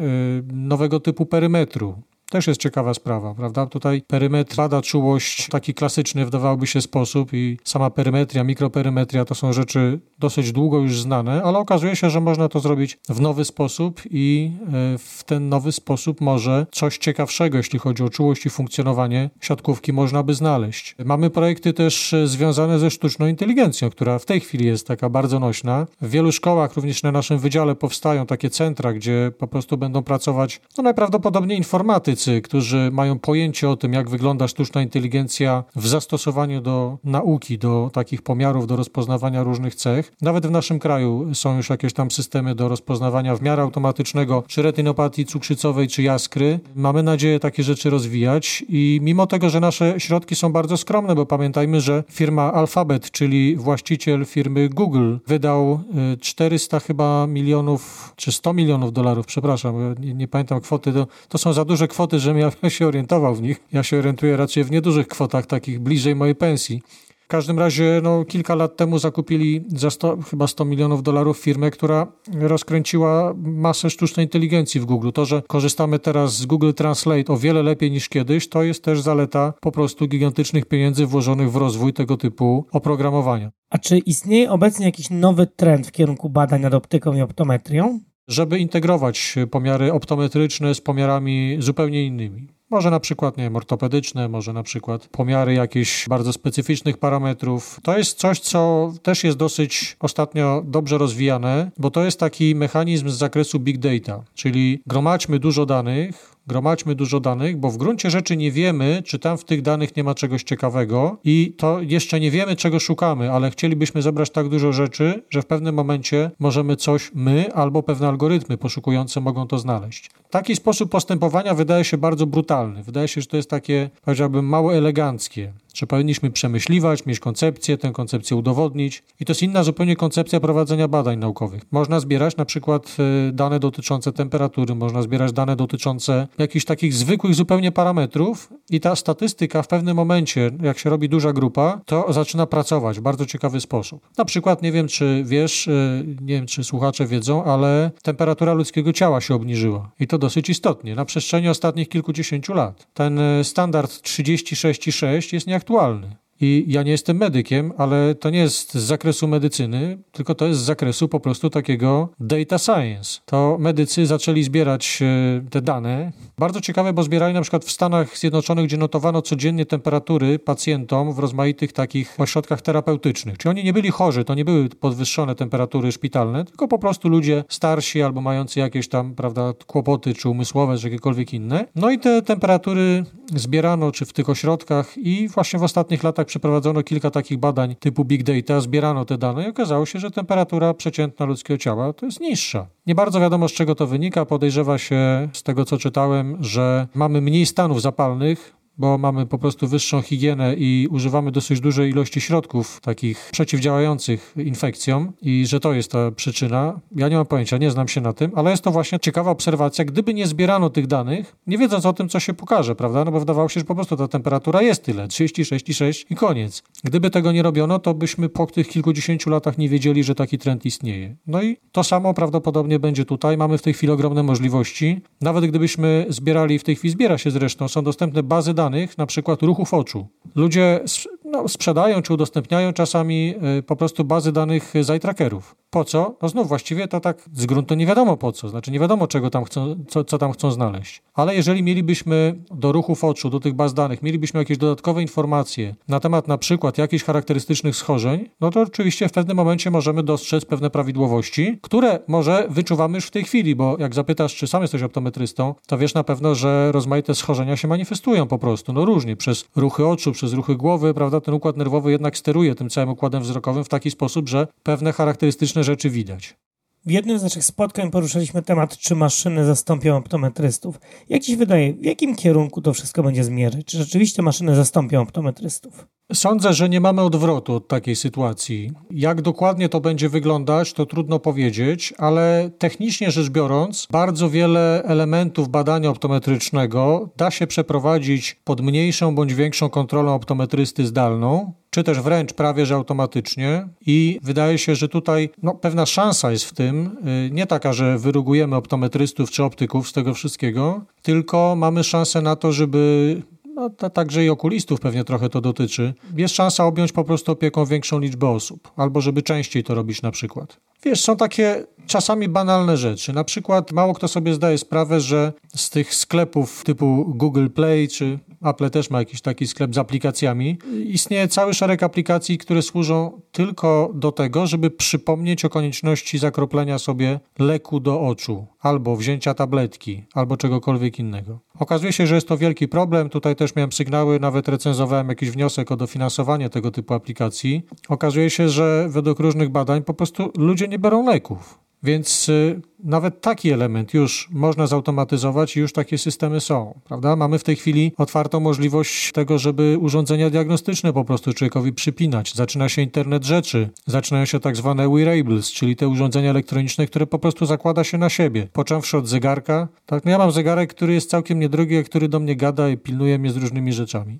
nowego 0.54 1.00
typu 1.00 1.26
perymetru. 1.26 1.96
Też 2.30 2.48
jest 2.48 2.62
ciekawa 2.62 2.94
sprawa, 2.94 3.34
prawda? 3.34 3.66
Tutaj 3.66 4.02
perymetr 4.02 4.56
bada 4.56 4.82
czułość 4.82 5.46
w 5.46 5.50
taki 5.50 5.74
klasyczny, 5.74 6.26
wydawałoby 6.26 6.68
się, 6.68 6.82
sposób 6.82 7.34
i 7.34 7.58
sama 7.64 7.90
perymetria, 7.90 8.44
mikroperymetria 8.44 9.26
to 9.26 9.36
są 9.36 9.54
rzeczy 9.54 10.00
dosyć 10.20 10.52
długo 10.52 10.80
już 10.80 11.02
znane, 11.02 11.44
ale 11.44 11.60
okazuje 11.60 11.96
się, 11.96 12.10
że 12.10 12.22
można 12.22 12.50
to 12.50 12.60
zrobić 12.60 13.00
w 13.10 13.22
nowy 13.22 13.46
sposób 13.46 14.02
i 14.12 14.52
e, 14.62 14.98
w 14.98 15.24
ten 15.24 15.50
nowy 15.50 15.72
sposób 15.72 16.22
może 16.22 16.66
coś 16.72 16.98
ciekawszego, 16.98 17.58
jeśli 17.58 17.80
chodzi 17.80 18.04
o 18.04 18.10
czułość 18.10 18.46
i 18.46 18.50
funkcjonowanie 18.50 19.30
siatkówki 19.42 19.94
można 19.94 20.24
by 20.24 20.34
znaleźć. 20.34 20.96
Mamy 21.06 21.30
projekty 21.30 21.74
też 21.74 22.14
e, 22.14 22.28
związane 22.28 22.80
ze 22.80 22.92
sztuczną 22.92 23.28
inteligencją, 23.28 23.90
która 23.90 24.20
w 24.20 24.26
tej 24.26 24.40
chwili 24.40 24.66
jest 24.66 24.88
taka 24.88 25.10
bardzo 25.10 25.40
nośna. 25.40 25.88
W 26.02 26.10
wielu 26.10 26.32
szkołach, 26.32 26.76
również 26.76 27.04
na 27.04 27.12
naszym 27.12 27.40
wydziale 27.40 27.76
powstają 27.76 28.26
takie 28.26 28.50
centra, 28.50 28.94
gdzie 28.94 29.32
po 29.38 29.48
prostu 29.48 29.78
będą 29.78 30.04
pracować 30.04 30.62
no 30.78 30.84
najprawdopodobniej 30.84 31.58
informatycy, 31.58 32.19
którzy 32.44 32.90
mają 32.92 33.20
pojęcie 33.20 33.70
o 33.70 33.76
tym, 33.76 33.94
jak 33.94 34.10
wygląda 34.10 34.48
sztuczna 34.48 34.82
inteligencja 34.82 35.64
w 35.76 35.88
zastosowaniu 35.88 36.62
do 36.62 36.98
nauki, 37.04 37.58
do 37.58 37.90
takich 37.94 38.22
pomiarów, 38.22 38.68
do 38.68 38.76
rozpoznawania 38.76 39.44
różnych 39.44 39.76
cech. 39.76 40.12
Nawet 40.22 40.48
w 40.48 40.52
naszym 40.52 40.80
kraju 40.80 41.36
są 41.36 41.58
już 41.58 41.70
jakieś 41.70 41.94
tam 41.94 42.12
systemy 42.12 42.56
do 42.56 42.68
rozpoznawania 42.68 43.36
w 43.36 43.42
miarę 43.42 43.62
automatycznego, 43.64 44.44
czy 44.48 44.62
retinopatii 44.62 45.26
cukrzycowej, 45.26 45.88
czy 45.88 46.04
jaskry. 46.04 46.60
Mamy 46.76 47.04
nadzieję 47.04 47.40
takie 47.40 47.64
rzeczy 47.64 47.90
rozwijać 47.90 48.66
i 48.70 49.00
mimo 49.04 49.28
tego, 49.28 49.50
że 49.50 49.60
nasze 49.60 50.00
środki 50.00 50.36
są 50.36 50.52
bardzo 50.52 50.78
skromne, 50.78 51.16
bo 51.16 51.26
pamiętajmy, 51.26 51.82
że 51.82 52.04
firma 52.12 52.54
Alphabet, 52.54 53.12
czyli 53.12 53.56
właściciel 53.56 54.26
firmy 54.26 54.70
Google, 54.70 55.18
wydał 55.28 55.80
400 56.22 56.78
y, 56.78 56.80
chyba 56.80 57.28
milionów, 57.28 58.14
czy 58.16 58.32
100 58.32 58.54
milionów 58.54 58.94
dolarów, 58.94 59.26
przepraszam, 59.26 59.96
nie, 60.00 60.14
nie 60.14 60.28
pamiętam 60.28 60.62
kwoty, 60.62 60.94
to, 60.94 61.08
to 61.30 61.38
są 61.38 61.54
za 61.54 61.66
duże 61.66 61.88
kwoty, 61.88 62.09
kwoty, 62.10 62.20
żebym 62.20 62.42
ja 62.64 62.70
się 62.78 62.88
orientował 62.88 63.36
w 63.36 63.42
nich. 63.42 63.62
Ja 63.72 63.84
się 63.84 63.98
orientuję 63.98 64.38
raczej 64.38 64.64
w 64.64 64.72
niedużych 64.72 65.08
kwotach, 65.08 65.46
takich 65.46 65.80
bliżej 65.80 66.16
mojej 66.16 66.36
pensji. 66.36 66.82
W 67.24 67.28
każdym 67.28 67.60
razie 67.60 68.00
no, 68.04 68.26
kilka 68.26 68.56
lat 68.56 68.78
temu 68.78 69.00
zakupili 69.00 69.66
za 69.68 69.90
100, 69.90 70.18
chyba 70.18 70.48
100 70.48 70.66
milionów 70.66 71.04
dolarów 71.04 71.38
firmę, 71.38 71.72
która 71.72 72.08
rozkręciła 72.34 73.34
masę 73.38 73.90
sztucznej 73.90 74.26
inteligencji 74.26 74.82
w 74.82 74.86
Google. 74.86 75.10
To, 75.12 75.26
że 75.26 75.42
korzystamy 75.48 76.00
teraz 76.00 76.38
z 76.38 76.46
Google 76.46 76.74
Translate 76.74 77.34
o 77.34 77.38
wiele 77.38 77.64
lepiej 77.64 77.92
niż 77.92 78.10
kiedyś, 78.10 78.50
to 78.50 78.64
jest 78.64 78.84
też 78.84 79.02
zaleta 79.02 79.54
po 79.62 79.72
prostu 79.72 80.08
gigantycznych 80.08 80.66
pieniędzy 80.66 81.06
włożonych 81.06 81.52
w 81.52 81.56
rozwój 81.56 81.94
tego 81.94 82.18
typu 82.18 82.66
oprogramowania. 82.72 83.52
A 83.70 83.78
czy 83.78 83.98
istnieje 83.98 84.52
obecnie 84.52 84.86
jakiś 84.86 85.10
nowy 85.10 85.48
trend 85.48 85.88
w 85.88 85.92
kierunku 85.92 86.30
badań 86.30 86.62
nad 86.62 86.74
optyką 86.74 87.14
i 87.14 87.22
optometrią? 87.22 88.00
Żeby 88.30 88.60
integrować 88.60 89.36
pomiary 89.52 89.94
optometryczne 89.94 90.76
z 90.76 90.82
pomiarami 90.82 91.58
zupełnie 91.60 92.06
innymi. 92.06 92.48
Może 92.70 92.92
na 92.92 93.00
przykład, 93.00 93.38
nie 93.38 93.44
wiem, 93.44 93.56
ortopedyczne, 93.56 94.30
może 94.30 94.54
na 94.54 94.64
przykład 94.64 95.08
pomiary 95.08 95.54
jakichś 95.54 96.08
bardzo 96.08 96.34
specyficznych 96.34 96.98
parametrów. 96.98 97.80
To 97.84 97.98
jest 97.98 98.18
coś, 98.18 98.40
co 98.40 98.94
też 99.04 99.24
jest 99.24 99.38
dosyć 99.38 99.98
ostatnio 100.00 100.64
dobrze 100.66 100.98
rozwijane, 100.98 101.72
bo 101.78 101.92
to 101.92 102.04
jest 102.04 102.20
taki 102.20 102.56
mechanizm 102.56 103.10
z 103.10 103.14
zakresu 103.14 103.60
big 103.60 103.78
data, 103.78 104.24
czyli 104.34 104.82
gromadźmy 104.88 105.40
dużo 105.40 105.66
danych, 105.66 106.36
gromadźmy 106.50 106.96
dużo 106.96 107.20
danych, 107.20 107.58
bo 107.58 107.70
w 107.70 107.78
gruncie 107.78 108.10
rzeczy 108.10 108.38
nie 108.38 108.52
wiemy, 108.52 109.02
czy 109.06 109.20
tam 109.20 109.38
w 109.38 109.44
tych 109.44 109.62
danych 109.62 109.96
nie 109.96 110.04
ma 110.04 110.16
czegoś 110.16 110.44
ciekawego 110.44 111.18
i 111.24 111.54
to 111.58 111.82
jeszcze 111.82 112.20
nie 112.20 112.32
wiemy, 112.32 112.56
czego 112.56 112.80
szukamy, 112.80 113.32
ale 113.32 113.52
chcielibyśmy 113.52 114.02
zebrać 114.02 114.30
tak 114.30 114.50
dużo 114.50 114.74
rzeczy, 114.74 115.24
że 115.30 115.42
w 115.42 115.46
pewnym 115.46 115.76
momencie 115.76 116.32
możemy 116.40 116.76
coś 116.76 117.12
my 117.14 117.54
albo 117.54 117.84
pewne 117.84 118.08
algorytmy 118.08 118.58
poszukujące 118.58 119.22
mogą 119.22 119.48
to 119.48 119.58
znaleźć. 119.60 120.10
Taki 120.30 120.56
sposób 120.56 120.92
postępowania 120.92 121.54
wydaje 121.54 121.84
się 121.84 121.98
bardzo 121.98 122.26
brutalny. 122.26 122.84
Wydaje 122.84 123.08
się, 123.08 123.22
że 123.22 123.28
to 123.28 123.38
jest 123.38 123.50
takie, 123.50 123.90
powiedziałbym, 124.06 124.46
mało 124.46 124.76
eleganckie 124.76 125.54
że 125.74 125.88
powinniśmy 125.88 126.32
przemyśliwać, 126.32 127.06
mieć 127.06 127.20
koncepcję, 127.20 127.78
tę 127.78 127.92
koncepcję 127.92 128.38
udowodnić. 128.38 129.04
I 129.20 129.26
to 129.26 129.32
jest 129.32 129.44
inna 129.44 129.64
zupełnie 129.64 129.96
koncepcja 129.96 130.40
prowadzenia 130.40 130.88
badań 130.88 131.20
naukowych. 131.20 131.62
Można 131.72 132.00
zbierać 132.00 132.38
na 132.38 132.46
przykład 132.46 132.98
y, 133.30 133.32
dane 133.32 133.60
dotyczące 133.60 134.12
temperatury, 134.12 134.76
można 134.76 135.02
zbierać 135.02 135.32
dane 135.32 135.56
dotyczące 135.56 136.28
jakichś 136.38 136.66
takich 136.66 136.94
zwykłych 136.94 137.36
zupełnie 137.36 137.72
parametrów 137.72 138.54
i 138.70 138.80
ta 138.80 138.96
statystyka 138.96 139.62
w 139.62 139.68
pewnym 139.68 139.96
momencie, 139.96 140.52
jak 140.62 140.80
się 140.80 140.90
robi 140.90 141.10
duża 141.10 141.34
grupa, 141.34 141.82
to 141.86 142.14
zaczyna 142.14 142.46
pracować 142.46 143.00
w 143.00 143.02
bardzo 143.02 143.26
ciekawy 143.26 143.62
sposób. 143.62 144.08
Na 144.18 144.26
przykład, 144.26 144.62
nie 144.62 144.72
wiem 144.72 144.88
czy 144.88 145.24
wiesz, 145.26 145.68
y, 145.68 146.06
nie 146.22 146.34
wiem 146.34 146.46
czy 146.46 146.64
słuchacze 146.64 147.06
wiedzą, 147.06 147.44
ale 147.44 147.92
temperatura 148.04 148.54
ludzkiego 148.54 148.94
ciała 148.94 149.22
się 149.22 149.36
obniżyła. 149.36 149.92
I 150.00 150.08
to 150.08 150.18
dosyć 150.18 150.50
istotnie, 150.50 150.96
na 150.96 151.06
przestrzeni 151.06 151.50
ostatnich 151.50 151.90
kilkudziesięciu 151.90 152.54
lat. 152.54 152.88
Ten 152.94 153.20
y, 153.20 153.44
standard 153.44 153.92
36,6 153.92 155.34
jest 155.34 155.48
nieaktualny 155.48 155.59
aktualny. 155.60 156.16
I 156.42 156.66
ja 156.68 156.84
nie 156.84 156.92
jestem 156.92 157.18
medykiem, 157.18 157.74
ale 157.78 158.16
to 158.16 158.30
nie 158.30 158.40
jest 158.40 158.74
z 158.74 158.84
zakresu 158.84 159.28
medycyny, 159.28 159.98
tylko 160.12 160.36
to 160.36 160.46
jest 160.46 160.60
z 160.60 160.64
zakresu 160.64 161.08
po 161.08 161.20
prostu 161.20 161.50
takiego 161.50 162.10
data 162.20 162.58
science. 162.58 163.20
To 163.26 163.58
medycy 163.60 164.06
zaczęli 164.06 164.44
zbierać 164.44 165.00
e, 165.02 165.42
te 165.50 165.62
dane. 165.62 166.12
Bardzo 166.38 166.62
ciekawe, 166.62 166.94
bo 166.94 167.04
zbierali 167.04 167.34
na 167.34 167.42
przykład 167.42 167.66
w 167.66 167.72
Stanach 167.72 168.18
Zjednoczonych, 168.18 168.66
gdzie 168.66 168.78
notowano 168.78 169.22
codziennie 169.22 169.66
temperatury 169.66 170.40
pacjentom 170.40 171.14
w 171.14 171.20
rozmaitych 171.20 171.74
takich 171.74 172.16
ośrodkach 172.18 172.62
terapeutycznych. 172.62 173.38
Czyli 173.38 173.50
oni 173.50 173.64
nie 173.64 173.74
byli 173.74 173.92
chorzy, 173.92 174.24
to 174.24 174.36
nie 174.36 174.46
były 174.46 174.70
podwyższone 174.70 175.36
temperatury 175.36 175.92
szpitalne, 175.92 176.46
tylko 176.46 176.68
po 176.68 176.80
prostu 176.80 177.10
ludzie 177.10 177.44
starsi 177.50 178.02
albo 178.02 178.22
mający 178.22 178.60
jakieś 178.60 178.88
tam, 178.88 179.16
prawda, 179.16 179.54
kłopoty, 179.68 180.14
czy 180.14 180.30
umysłowe, 180.30 180.78
czy 180.78 180.88
jakiekolwiek 180.88 181.34
inne. 181.34 181.66
No 181.76 181.92
i 181.92 182.00
te 182.00 182.22
temperatury 182.22 183.04
zbierano, 183.36 183.92
czy 183.92 184.06
w 184.06 184.14
tych 184.14 184.30
ośrodkach 184.30 184.98
i 184.98 185.28
właśnie 185.28 185.60
w 185.60 185.64
ostatnich 185.64 186.04
latach 186.04 186.29
przeprowadzono 186.30 186.84
kilka 186.84 187.12
takich 187.12 187.38
badań 187.38 187.76
typu 187.76 188.06
big 188.06 188.24
data, 188.24 188.62
zbierano 188.62 189.06
te 189.06 189.18
dane 189.18 189.46
i 189.46 189.50
okazało 189.50 189.86
się, 189.86 190.00
że 190.00 190.12
temperatura 190.12 190.74
przeciętna 190.74 191.26
ludzkiego 191.26 191.58
ciała 191.58 191.94
to 191.94 192.06
jest 192.06 192.20
niższa. 192.20 192.68
Nie 192.88 192.96
bardzo 192.96 193.20
wiadomo, 193.20 193.48
z 193.48 193.54
czego 193.54 193.76
to 193.76 193.88
wynika. 193.88 194.26
Podejrzewa 194.26 194.78
się, 194.78 195.30
z 195.34 195.44
tego 195.44 195.66
co 195.66 195.78
czytałem, 195.78 196.38
że 196.40 196.88
mamy 196.96 197.22
mniej 197.22 197.46
stanów 197.46 197.82
zapalnych, 197.82 198.59
bo 198.80 198.98
mamy 198.98 199.26
po 199.26 199.38
prostu 199.38 199.68
wyższą 199.68 200.02
higienę 200.02 200.56
i 200.58 200.88
używamy 200.92 201.32
dosyć 201.32 201.60
dużej 201.60 201.92
ilości 201.92 202.22
środków 202.22 202.82
takich 202.82 203.30
przeciwdziałających 203.32 204.34
infekcjom 204.38 205.12
i 205.22 205.46
że 205.48 205.60
to 205.60 205.74
jest 205.74 205.92
ta 205.92 206.12
przyczyna. 206.12 206.80
Ja 206.96 207.10
nie 207.10 207.16
mam 207.16 207.26
pojęcia, 207.26 207.58
nie 207.58 207.72
znam 207.72 207.88
się 207.88 208.02
na 208.02 208.14
tym, 208.14 208.32
ale 208.36 208.52
jest 208.52 208.64
to 208.64 208.72
właśnie 208.72 209.00
ciekawa 209.00 209.32
obserwacja. 209.32 209.86
Gdyby 209.86 210.14
nie 210.14 210.28
zbierano 210.28 210.70
tych 210.70 210.88
danych, 210.88 211.36
nie 211.48 211.58
wiedząc 211.58 211.86
o 211.86 211.94
tym, 211.94 212.10
co 212.10 212.20
się 212.20 212.34
pokaże, 212.34 212.76
prawda? 212.76 213.06
No 213.06 213.12
bo 213.12 213.20
wydawało 213.20 213.50
się, 213.50 213.60
że 213.60 213.66
po 213.66 213.76
prostu 213.76 213.98
ta 213.98 214.08
temperatura 214.08 214.62
jest 214.62 214.84
tyle, 214.84 215.08
36,6 215.08 216.06
i 216.10 216.16
koniec. 216.16 216.64
Gdyby 216.84 217.10
tego 217.10 217.32
nie 217.32 217.44
robiono, 217.44 217.80
to 217.80 217.94
byśmy 217.94 218.30
po 218.30 218.46
tych 218.46 218.68
kilkudziesięciu 218.68 219.30
latach 219.30 219.58
nie 219.58 219.70
wiedzieli, 219.70 220.04
że 220.04 220.16
taki 220.16 220.38
trend 220.38 220.66
istnieje. 220.66 221.16
No 221.28 221.42
i 221.42 221.58
to 221.72 221.84
samo 221.84 222.14
prawdopodobnie 222.14 222.80
będzie 222.80 223.06
tutaj. 223.06 223.38
Mamy 223.38 223.58
w 223.58 223.62
tej 223.62 223.74
chwili 223.74 223.94
ogromne 223.94 224.24
możliwości. 224.24 225.02
Nawet 225.22 225.46
gdybyśmy 225.46 226.06
zbierali, 226.10 226.60
w 226.60 226.64
tej 226.64 226.76
chwili 226.76 226.92
zbiera 226.92 227.18
się 227.18 227.32
zresztą, 227.32 227.68
są 227.68 227.84
dostępne 227.84 228.24
bazy 228.24 228.54
danych, 228.54 228.69
danych, 228.70 228.98
na 228.98 229.06
przykład 229.06 229.42
ruchów 229.44 229.74
oczu. 229.74 230.08
Ludzie 230.36 230.80
no, 231.26 231.48
sprzedają 231.48 232.02
czy 232.02 232.14
udostępniają 232.14 232.74
czasami 232.74 233.36
y, 233.60 233.64
po 233.64 233.76
prostu 233.76 234.04
bazy 234.04 234.32
danych 234.32 234.74
z 234.82 234.90
eye 234.90 235.00
trackerów. 235.00 235.56
Po 235.72 235.84
co? 235.84 236.16
No 236.22 236.30
znów 236.30 236.48
właściwie 236.48 236.88
to 236.88 237.00
tak 237.00 237.30
z 237.34 237.46
gruntu 237.46 237.76
nie 237.76 237.86
wiadomo 237.86 238.18
po 238.18 238.32
co, 238.32 238.50
znaczy 238.50 238.72
nie 238.72 238.80
wiadomo 238.80 239.08
czego 239.08 239.30
tam 239.30 239.44
chcą, 239.44 239.76
co, 239.88 240.04
co 240.04 240.18
tam 240.18 240.32
chcą 240.32 240.52
znaleźć. 240.52 241.02
Ale 241.14 241.36
jeżeli 241.36 241.64
mielibyśmy 241.64 242.36
do 242.52 242.72
ruchów 242.72 243.04
oczu, 243.04 243.30
do 243.30 243.40
tych 243.40 243.54
baz 243.54 243.74
danych, 243.74 244.04
mielibyśmy 244.04 244.40
jakieś 244.40 244.58
dodatkowe 244.58 245.02
informacje 245.02 245.76
na 245.88 246.00
temat 246.00 246.28
na 246.28 246.38
przykład 246.38 246.78
jakichś 246.78 247.04
charakterystycznych 247.04 247.76
schorzeń, 247.76 248.30
no 248.42 248.50
to 248.52 248.62
oczywiście 248.62 249.10
w 249.10 249.12
pewnym 249.12 249.38
momencie 249.38 249.72
możemy 249.72 250.04
dostrzec 250.04 250.46
pewne 250.46 250.70
prawidłowości, 250.70 251.60
które 251.62 252.00
może 252.08 252.48
wyczuwamy 252.50 252.98
już 252.98 253.06
w 253.06 253.12
tej 253.12 253.24
chwili, 253.24 253.56
bo 253.56 253.76
jak 253.80 253.96
zapytasz, 253.96 254.36
czy 254.36 254.48
sam 254.48 254.62
jesteś 254.62 254.84
optometrystą, 254.84 255.56
to 255.68 255.78
wiesz 255.78 255.94
na 255.94 256.04
pewno, 256.04 256.36
że 256.36 256.72
rozmaite 256.72 257.16
schorzenia 257.16 257.58
się 257.58 257.68
manifestują 257.68 258.28
po 258.28 258.38
prostu, 258.38 258.74
no 258.74 258.86
różnie, 258.86 259.16
przez 259.16 259.46
ruchy 259.56 259.88
oczu, 259.88 260.12
przez 260.12 260.34
ruchy 260.34 260.56
głowy, 260.56 260.94
prawda, 260.94 261.22
ten 261.22 261.34
układ 261.34 261.58
nerwowy 261.58 261.92
jednak 261.92 262.18
steruje 262.18 262.56
tym 262.56 262.70
całym 262.70 262.90
układem 262.90 263.24
wzrokowym 263.24 263.64
w 263.64 263.70
taki 263.70 263.92
sposób, 263.92 264.30
że 264.30 264.48
pewne 264.64 264.94
charakterystyczne 264.94 265.59
rzeczy 265.64 265.90
widać. 265.90 266.40
W 266.86 266.92
jednym 266.92 267.20
z 267.20 267.24
naszych 267.24 267.44
spotkań 267.44 267.92
poruszaliśmy 267.92 268.42
temat, 268.42 268.78
czy 268.78 268.96
maszyny 268.96 269.46
zastąpią 269.46 269.98
optometrystów. 269.98 270.80
Jak 271.10 271.22
Ci 271.22 271.32
się 271.32 271.38
wydaje, 271.38 271.74
w 271.74 271.86
jakim 271.86 272.16
kierunku 272.16 272.62
to 272.62 272.74
wszystko 272.74 273.04
będzie 273.04 273.24
zmierzać? 273.24 273.66
Czy 273.66 273.78
rzeczywiście 273.78 274.22
maszyny 274.22 274.56
zastąpią 274.56 275.02
optometrystów? 275.02 275.88
Sądzę, 276.14 276.54
że 276.54 276.70
nie 276.70 276.82
mamy 276.82 277.02
odwrotu 277.02 277.54
od 277.54 277.68
takiej 277.68 277.96
sytuacji. 277.96 278.72
Jak 278.92 279.22
dokładnie 279.22 279.70
to 279.70 279.82
będzie 279.82 280.10
wyglądać, 280.10 280.74
to 280.74 280.86
trudno 280.86 281.20
powiedzieć, 281.20 281.94
ale 281.98 282.50
technicznie 282.58 283.12
rzecz 283.12 283.30
biorąc, 283.30 283.88
bardzo 283.92 284.30
wiele 284.30 284.84
elementów 284.84 285.50
badania 285.50 285.90
optometrycznego 285.90 287.10
da 287.18 287.32
się 287.32 287.48
przeprowadzić 287.48 288.42
pod 288.44 288.62
mniejszą 288.62 289.16
bądź 289.16 289.34
większą 289.34 289.70
kontrolą 289.70 290.14
optometrysty 290.14 290.86
zdalną, 290.86 291.54
czy 291.80 291.84
też 291.84 292.02
wręcz 292.02 292.34
prawie 292.34 292.66
że 292.66 292.76
automatycznie. 292.76 293.68
I 293.86 294.20
wydaje 294.24 294.58
się, 294.58 294.76
że 294.76 294.88
tutaj 294.88 295.30
no, 295.44 295.54
pewna 295.54 295.86
szansa 295.86 296.32
jest 296.32 296.46
w 296.46 296.54
tym, 296.54 296.98
y, 297.28 297.32
nie 297.32 297.48
taka, 297.48 297.74
że 297.74 297.98
wyrugujemy 297.98 298.56
optometrystów 298.56 299.32
czy 299.32 299.44
optyków 299.44 299.90
z 299.90 299.94
tego 299.94 300.14
wszystkiego, 300.14 300.82
tylko 301.02 301.56
mamy 301.58 301.84
szansę 301.84 302.22
na 302.22 302.36
to, 302.36 302.52
żeby 302.52 303.22
no, 303.60 303.70
to 303.70 303.90
także 303.90 304.26
i 304.26 304.30
okulistów 304.30 304.80
pewnie 304.80 305.04
trochę 305.04 305.30
to 305.30 305.42
dotyczy, 305.42 305.94
jest 306.18 306.36
szansa 306.36 306.66
objąć 306.66 306.92
po 306.92 307.04
prostu 307.04 307.32
opieką 307.32 307.66
większą 307.66 308.00
liczbę 308.00 308.30
osób, 308.30 308.72
albo 308.76 309.02
żeby 309.02 309.22
częściej 309.22 309.64
to 309.64 309.76
robić 309.76 310.02
na 310.02 310.12
przykład. 310.12 310.58
Wiesz, 310.84 311.02
są 311.02 311.18
takie 311.18 311.66
czasami 311.88 312.30
banalne 312.30 312.78
rzeczy. 312.78 313.14
Na 313.14 313.24
przykład 313.24 313.72
mało 313.72 313.94
kto 313.94 314.08
sobie 314.08 314.34
zdaje 314.34 314.58
sprawę, 314.58 315.02
że 315.02 315.34
z 315.56 315.70
tych 315.70 315.96
sklepów 315.96 316.64
typu 316.64 317.14
Google 317.16 317.48
Play 317.48 317.88
czy 317.88 318.20
Apple 318.46 318.70
też 318.70 318.90
ma 318.90 319.00
jakiś 319.00 319.22
taki 319.22 319.48
sklep 319.48 319.76
z 319.76 319.78
aplikacjami. 319.78 320.58
Istnieje 320.86 321.28
cały 321.28 321.54
szereg 321.54 321.84
aplikacji, 321.84 322.38
które 322.38 322.62
służą 322.62 323.22
tylko 323.32 323.92
do 323.94 324.12
tego, 324.12 324.48
żeby 324.48 324.72
przypomnieć 324.72 325.46
o 325.46 325.50
konieczności 325.50 326.18
zakroplenia 326.18 326.80
sobie 326.80 327.20
leku 327.40 327.80
do 327.80 328.02
oczu, 328.02 328.48
albo 328.60 328.96
wzięcia 328.96 329.34
tabletki, 329.34 330.04
albo 330.14 330.38
czegokolwiek 330.38 331.00
innego. 331.00 331.40
Okazuje 331.60 331.94
się, 331.94 332.08
że 332.08 332.16
jest 332.16 332.28
to 332.28 332.38
wielki 332.38 332.68
problem. 332.68 333.10
Tutaj 333.10 333.36
też 333.36 333.56
miałem 333.56 333.72
sygnały, 333.72 334.20
nawet 334.20 334.48
recenzowałem 334.48 335.10
jakiś 335.10 335.32
wniosek 335.32 335.72
o 335.72 335.76
dofinansowanie 335.76 336.50
tego 336.50 336.72
typu 336.72 336.94
aplikacji. 336.94 337.62
Okazuje 337.90 338.30
się, 338.30 338.50
że 338.50 338.86
według 338.90 339.20
różnych 339.20 339.50
badań 339.50 339.84
po 339.84 339.94
prostu 339.94 340.32
ludzie 340.38 340.68
nie 340.68 340.80
biorą 340.80 341.06
leków. 341.06 341.69
Więc 341.84 342.30
y, 342.30 342.62
nawet 342.84 343.22
taki 343.22 343.52
element 343.52 343.94
już 343.94 344.30
można 344.32 344.68
zautomatyzować 344.68 345.58
i 345.58 345.60
już 345.60 345.74
takie 345.74 345.98
systemy 345.98 346.42
są, 346.42 346.80
prawda? 346.84 347.16
Mamy 347.16 347.40
w 347.40 347.44
tej 347.44 347.56
chwili 347.56 347.92
otwartą 347.98 348.40
możliwość 348.40 349.12
tego, 349.12 349.38
żeby 349.38 349.78
urządzenia 349.80 350.30
diagnostyczne 350.30 350.94
po 350.94 351.06
prostu 351.06 351.34
człowiekowi 351.34 351.74
przypinać. 351.74 352.36
Zaczyna 352.36 352.70
się 352.70 352.82
internet 352.82 353.26
rzeczy, 353.26 353.70
zaczynają 353.86 354.26
się 354.26 354.40
tak 354.40 354.56
zwane 354.56 354.90
wearables, 354.90 355.52
czyli 355.52 355.76
te 355.76 355.88
urządzenia 355.88 356.30
elektroniczne, 356.30 356.88
które 356.88 357.08
po 357.08 357.20
prostu 357.20 357.46
zakłada 357.46 357.84
się 357.84 357.98
na 357.98 358.10
siebie. 358.10 358.48
Począwszy 358.54 358.98
od 358.98 359.08
zegarka, 359.08 359.68
tak? 359.86 360.06
No 360.06 360.12
ja 360.12 360.18
mam 360.18 360.32
zegarek, 360.32 360.74
który 360.74 360.94
jest 360.94 361.10
całkiem 361.10 361.40
niedrogi, 361.40 361.78
a 361.78 361.84
który 361.84 362.10
do 362.10 362.20
mnie 362.20 362.36
gada 362.36 362.70
i 362.70 362.78
pilnuje 362.78 363.20
mnie 363.20 363.32
z 363.32 363.38
różnymi 363.38 363.74
rzeczami 363.74 364.20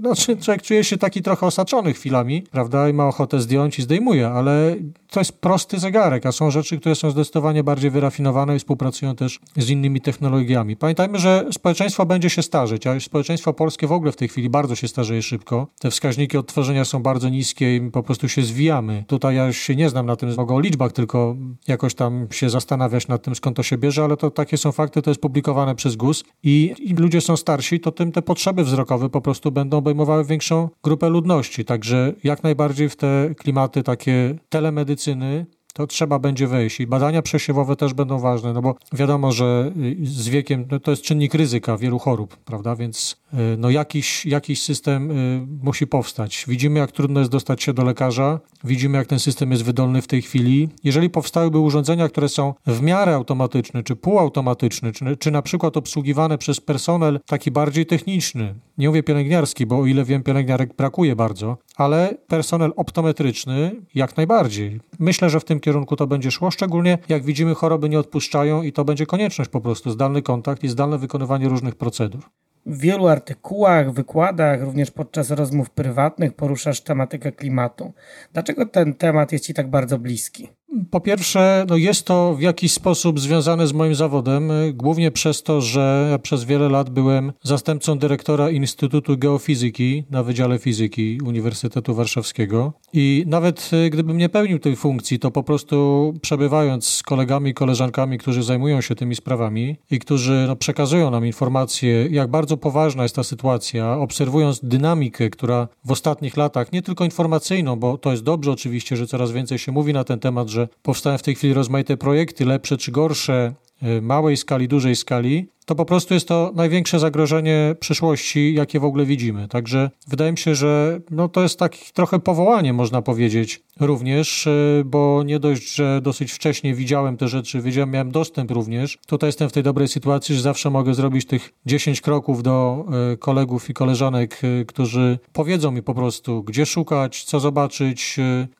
znaczy 0.00 0.36
człowiek 0.36 0.62
czuje 0.62 0.84
się 0.84 0.96
taki 0.96 1.22
trochę 1.22 1.46
osaczony 1.46 1.92
chwilami, 1.92 2.42
prawda, 2.42 2.88
i 2.88 2.92
ma 2.92 3.08
ochotę 3.08 3.40
zdjąć 3.40 3.78
i 3.78 3.82
zdejmuje, 3.82 4.28
ale 4.28 4.76
to 5.10 5.20
jest 5.20 5.32
prosty 5.32 5.78
zegarek, 5.78 6.26
a 6.26 6.32
są 6.32 6.50
rzeczy, 6.50 6.78
które 6.80 6.94
są 6.94 7.10
zdecydowanie 7.10 7.64
bardziej 7.64 7.90
wyrafinowane 7.90 8.56
i 8.56 8.58
współpracują 8.58 9.16
też 9.16 9.40
z 9.56 9.70
innymi 9.70 10.00
technologiami. 10.00 10.76
Pamiętajmy, 10.76 11.18
że 11.18 11.46
społeczeństwo 11.52 12.06
będzie 12.06 12.30
się 12.30 12.42
starzeć, 12.42 12.86
a 12.86 13.00
społeczeństwo 13.00 13.52
polskie 13.52 13.86
w 13.86 13.92
ogóle 13.92 14.12
w 14.12 14.16
tej 14.16 14.28
chwili 14.28 14.50
bardzo 14.50 14.74
się 14.74 14.88
starzeje 14.88 15.22
szybko. 15.22 15.66
Te 15.80 15.90
wskaźniki 15.90 16.38
odtworzenia 16.38 16.84
są 16.84 17.02
bardzo 17.02 17.28
niskie 17.28 17.76
i 17.76 17.90
po 17.90 18.02
prostu 18.02 18.28
się 18.28 18.42
zwijamy. 18.42 19.04
Tutaj 19.06 19.36
ja 19.36 19.52
się 19.52 19.76
nie 19.76 19.88
znam 19.88 20.06
na 20.06 20.16
tym, 20.16 20.34
mogę 20.36 20.54
o 20.54 20.60
liczbach 20.60 20.92
tylko 20.92 21.36
jakoś 21.68 21.94
tam 21.94 22.26
się 22.30 22.50
zastanawiać 22.50 23.08
nad 23.08 23.22
tym, 23.22 23.34
skąd 23.34 23.56
to 23.56 23.62
się 23.62 23.78
bierze, 23.78 24.04
ale 24.04 24.16
to 24.16 24.30
takie 24.30 24.56
są 24.56 24.72
fakty, 24.72 25.02
to 25.02 25.10
jest 25.10 25.20
publikowane 25.20 25.74
przez 25.74 25.96
GUS 25.96 26.24
i 26.42 26.74
im 26.78 26.96
ludzie 26.96 27.20
są 27.20 27.36
starsi, 27.36 27.80
to 27.80 27.92
tym 27.92 28.12
te 28.12 28.22
potrzeby 28.22 28.64
wzrokowe 28.64 29.08
po 29.08 29.20
prostu 29.20 29.52
będą 29.52 29.65
obejmowały 29.74 30.24
większą 30.24 30.68
grupę 30.82 31.08
ludności. 31.08 31.64
Także 31.64 32.12
jak 32.24 32.42
najbardziej 32.42 32.88
w 32.88 32.96
te 32.96 33.34
klimaty 33.38 33.82
takie 33.82 34.34
telemedycyny 34.48 35.46
to 35.76 35.86
trzeba 35.86 36.18
będzie 36.18 36.46
wejść. 36.46 36.80
I 36.80 36.86
badania 36.86 37.22
przesiewowe 37.22 37.76
też 37.76 37.94
będą 37.94 38.18
ważne, 38.18 38.52
no 38.52 38.62
bo 38.62 38.74
wiadomo, 38.92 39.32
że 39.32 39.72
y, 39.76 39.96
z 40.02 40.28
wiekiem 40.28 40.66
no 40.70 40.80
to 40.80 40.90
jest 40.90 41.02
czynnik 41.02 41.34
ryzyka 41.34 41.76
wielu 41.76 41.98
chorób, 41.98 42.36
prawda? 42.36 42.76
Więc 42.76 43.16
y, 43.34 43.36
no 43.58 43.70
jakiś, 43.70 44.26
jakiś 44.26 44.62
system 44.62 45.10
y, 45.10 45.46
musi 45.62 45.86
powstać. 45.86 46.44
Widzimy, 46.48 46.78
jak 46.78 46.92
trudno 46.92 47.20
jest 47.20 47.32
dostać 47.32 47.62
się 47.62 47.72
do 47.72 47.84
lekarza, 47.84 48.40
widzimy, 48.64 48.98
jak 48.98 49.06
ten 49.06 49.18
system 49.18 49.50
jest 49.50 49.64
wydolny 49.64 50.02
w 50.02 50.06
tej 50.06 50.22
chwili. 50.22 50.68
Jeżeli 50.84 51.10
powstałyby 51.10 51.58
urządzenia, 51.58 52.08
które 52.08 52.28
są 52.28 52.54
w 52.66 52.82
miarę 52.82 53.14
automatyczne, 53.14 53.82
czy 53.82 53.96
półautomatyczne, 53.96 54.92
czy, 54.92 55.16
czy 55.16 55.30
na 55.30 55.42
przykład 55.42 55.76
obsługiwane 55.76 56.38
przez 56.38 56.60
personel 56.60 57.20
taki 57.26 57.50
bardziej 57.50 57.86
techniczny, 57.86 58.54
nie 58.78 58.88
mówię 58.88 59.02
pielęgniarski, 59.02 59.66
bo 59.66 59.78
o 59.78 59.86
ile 59.86 60.04
wiem, 60.04 60.22
pielęgniarek 60.22 60.76
brakuje 60.76 61.16
bardzo, 61.16 61.56
ale 61.76 62.14
personel 62.26 62.72
optometryczny 62.76 63.72
jak 63.94 64.16
najbardziej. 64.16 64.80
Myślę, 64.98 65.30
że 65.30 65.40
w 65.40 65.44
tym 65.44 65.60
kierunku 65.60 65.96
to 65.96 66.06
będzie 66.06 66.30
szło, 66.30 66.50
szczególnie 66.50 66.98
jak 67.08 67.24
widzimy, 67.24 67.54
choroby 67.54 67.88
nie 67.88 67.98
odpuszczają 67.98 68.62
i 68.62 68.72
to 68.72 68.84
będzie 68.84 69.06
konieczność 69.06 69.50
po 69.50 69.60
prostu, 69.60 69.90
zdalny 69.90 70.22
kontakt 70.22 70.64
i 70.64 70.68
zdalne 70.68 70.98
wykonywanie 70.98 71.48
różnych 71.48 71.74
procedur. 71.74 72.22
W 72.66 72.78
wielu 72.78 73.06
artykułach, 73.06 73.92
wykładach, 73.92 74.62
również 74.62 74.90
podczas 74.90 75.30
rozmów 75.30 75.70
prywatnych 75.70 76.34
poruszasz 76.34 76.80
tematykę 76.80 77.32
klimatu. 77.32 77.92
Dlaczego 78.32 78.66
ten 78.66 78.94
temat 78.94 79.32
jest 79.32 79.44
Ci 79.44 79.54
tak 79.54 79.70
bardzo 79.70 79.98
bliski? 79.98 80.48
Po 80.90 81.00
pierwsze, 81.00 81.66
no 81.68 81.76
jest 81.76 82.06
to 82.06 82.34
w 82.34 82.40
jakiś 82.40 82.72
sposób 82.72 83.20
związane 83.20 83.66
z 83.66 83.72
moim 83.72 83.94
zawodem, 83.94 84.50
głównie 84.74 85.10
przez 85.10 85.42
to, 85.42 85.60
że 85.60 86.08
ja 86.10 86.18
przez 86.18 86.44
wiele 86.44 86.68
lat 86.68 86.90
byłem 86.90 87.32
zastępcą 87.42 87.98
dyrektora 87.98 88.50
Instytutu 88.50 89.18
Geofizyki 89.18 90.04
na 90.10 90.22
Wydziale 90.22 90.58
Fizyki 90.58 91.18
Uniwersytetu 91.24 91.94
Warszawskiego. 91.94 92.72
I 92.92 93.24
nawet 93.26 93.70
y, 93.86 93.90
gdybym 93.90 94.16
nie 94.16 94.28
pełnił 94.28 94.58
tej 94.58 94.76
funkcji, 94.76 95.18
to 95.18 95.30
po 95.30 95.42
prostu 95.42 96.14
przebywając 96.22 96.88
z 96.88 97.02
kolegami 97.02 97.50
i 97.50 97.54
koleżankami, 97.54 98.18
którzy 98.18 98.42
zajmują 98.42 98.80
się 98.80 98.94
tymi 98.94 99.14
sprawami 99.14 99.76
i 99.90 99.98
którzy 99.98 100.44
no, 100.48 100.56
przekazują 100.56 101.10
nam 101.10 101.26
informacje, 101.26 102.06
jak 102.06 102.30
bardzo 102.30 102.56
poważna 102.56 103.02
jest 103.02 103.16
ta 103.16 103.22
sytuacja, 103.22 103.98
obserwując 103.98 104.60
dynamikę, 104.62 105.30
która 105.30 105.68
w 105.84 105.90
ostatnich 105.90 106.36
latach, 106.36 106.72
nie 106.72 106.82
tylko 106.82 107.04
informacyjną, 107.04 107.76
bo 107.76 107.98
to 107.98 108.10
jest 108.10 108.22
dobrze 108.22 108.52
oczywiście, 108.52 108.96
że 108.96 109.06
coraz 109.06 109.32
więcej 109.32 109.58
się 109.58 109.72
mówi 109.72 109.92
na 109.92 110.04
ten 110.04 110.18
temat, 110.18 110.48
że 110.56 110.68
powstają 110.82 111.18
w 111.18 111.22
tej 111.22 111.34
chwili 111.34 111.54
rozmaite 111.54 111.96
projekty, 111.96 112.44
lepsze 112.44 112.76
czy 112.76 112.92
gorsze, 112.92 113.54
y, 113.82 114.02
małej 114.02 114.36
skali, 114.36 114.68
dużej 114.68 114.96
skali, 114.96 115.48
to 115.66 115.74
po 115.74 115.84
prostu 115.84 116.14
jest 116.14 116.28
to 116.28 116.52
największe 116.54 116.98
zagrożenie 116.98 117.74
przyszłości, 117.80 118.54
jakie 118.54 118.80
w 118.80 118.84
ogóle 118.84 119.06
widzimy. 119.06 119.48
Także 119.48 119.90
wydaje 120.08 120.32
mi 120.32 120.38
się, 120.38 120.54
że 120.54 121.00
no 121.10 121.28
to 121.28 121.42
jest 121.42 121.58
takie 121.58 121.78
trochę 121.94 122.18
powołanie, 122.18 122.72
można 122.72 123.02
powiedzieć, 123.02 123.62
również, 123.80 124.46
y, 124.46 124.82
bo 124.86 125.22
nie 125.22 125.38
dość, 125.38 125.74
że 125.74 126.00
dosyć 126.02 126.32
wcześnie 126.32 126.74
widziałem 126.74 127.16
te 127.16 127.28
rzeczy, 127.28 127.60
wiedziałem, 127.60 127.90
miałem 127.90 128.10
dostęp 128.10 128.50
również. 128.50 128.98
Tutaj 129.06 129.28
jestem 129.28 129.48
w 129.48 129.52
tej 129.52 129.62
dobrej 129.62 129.88
sytuacji, 129.88 130.34
że 130.34 130.40
zawsze 130.40 130.70
mogę 130.70 130.94
zrobić 130.94 131.26
tych 131.26 131.52
10 131.66 132.00
kroków 132.00 132.42
do 132.42 132.84
y, 133.12 133.16
kolegów 133.16 133.70
i 133.70 133.74
koleżanek, 133.74 134.44
y, 134.44 134.64
którzy 134.68 135.18
powiedzą 135.32 135.70
mi 135.70 135.82
po 135.82 135.94
prostu, 135.94 136.42
gdzie 136.42 136.66
szukać, 136.66 137.24
co 137.24 137.40
zobaczyć. 137.40 138.16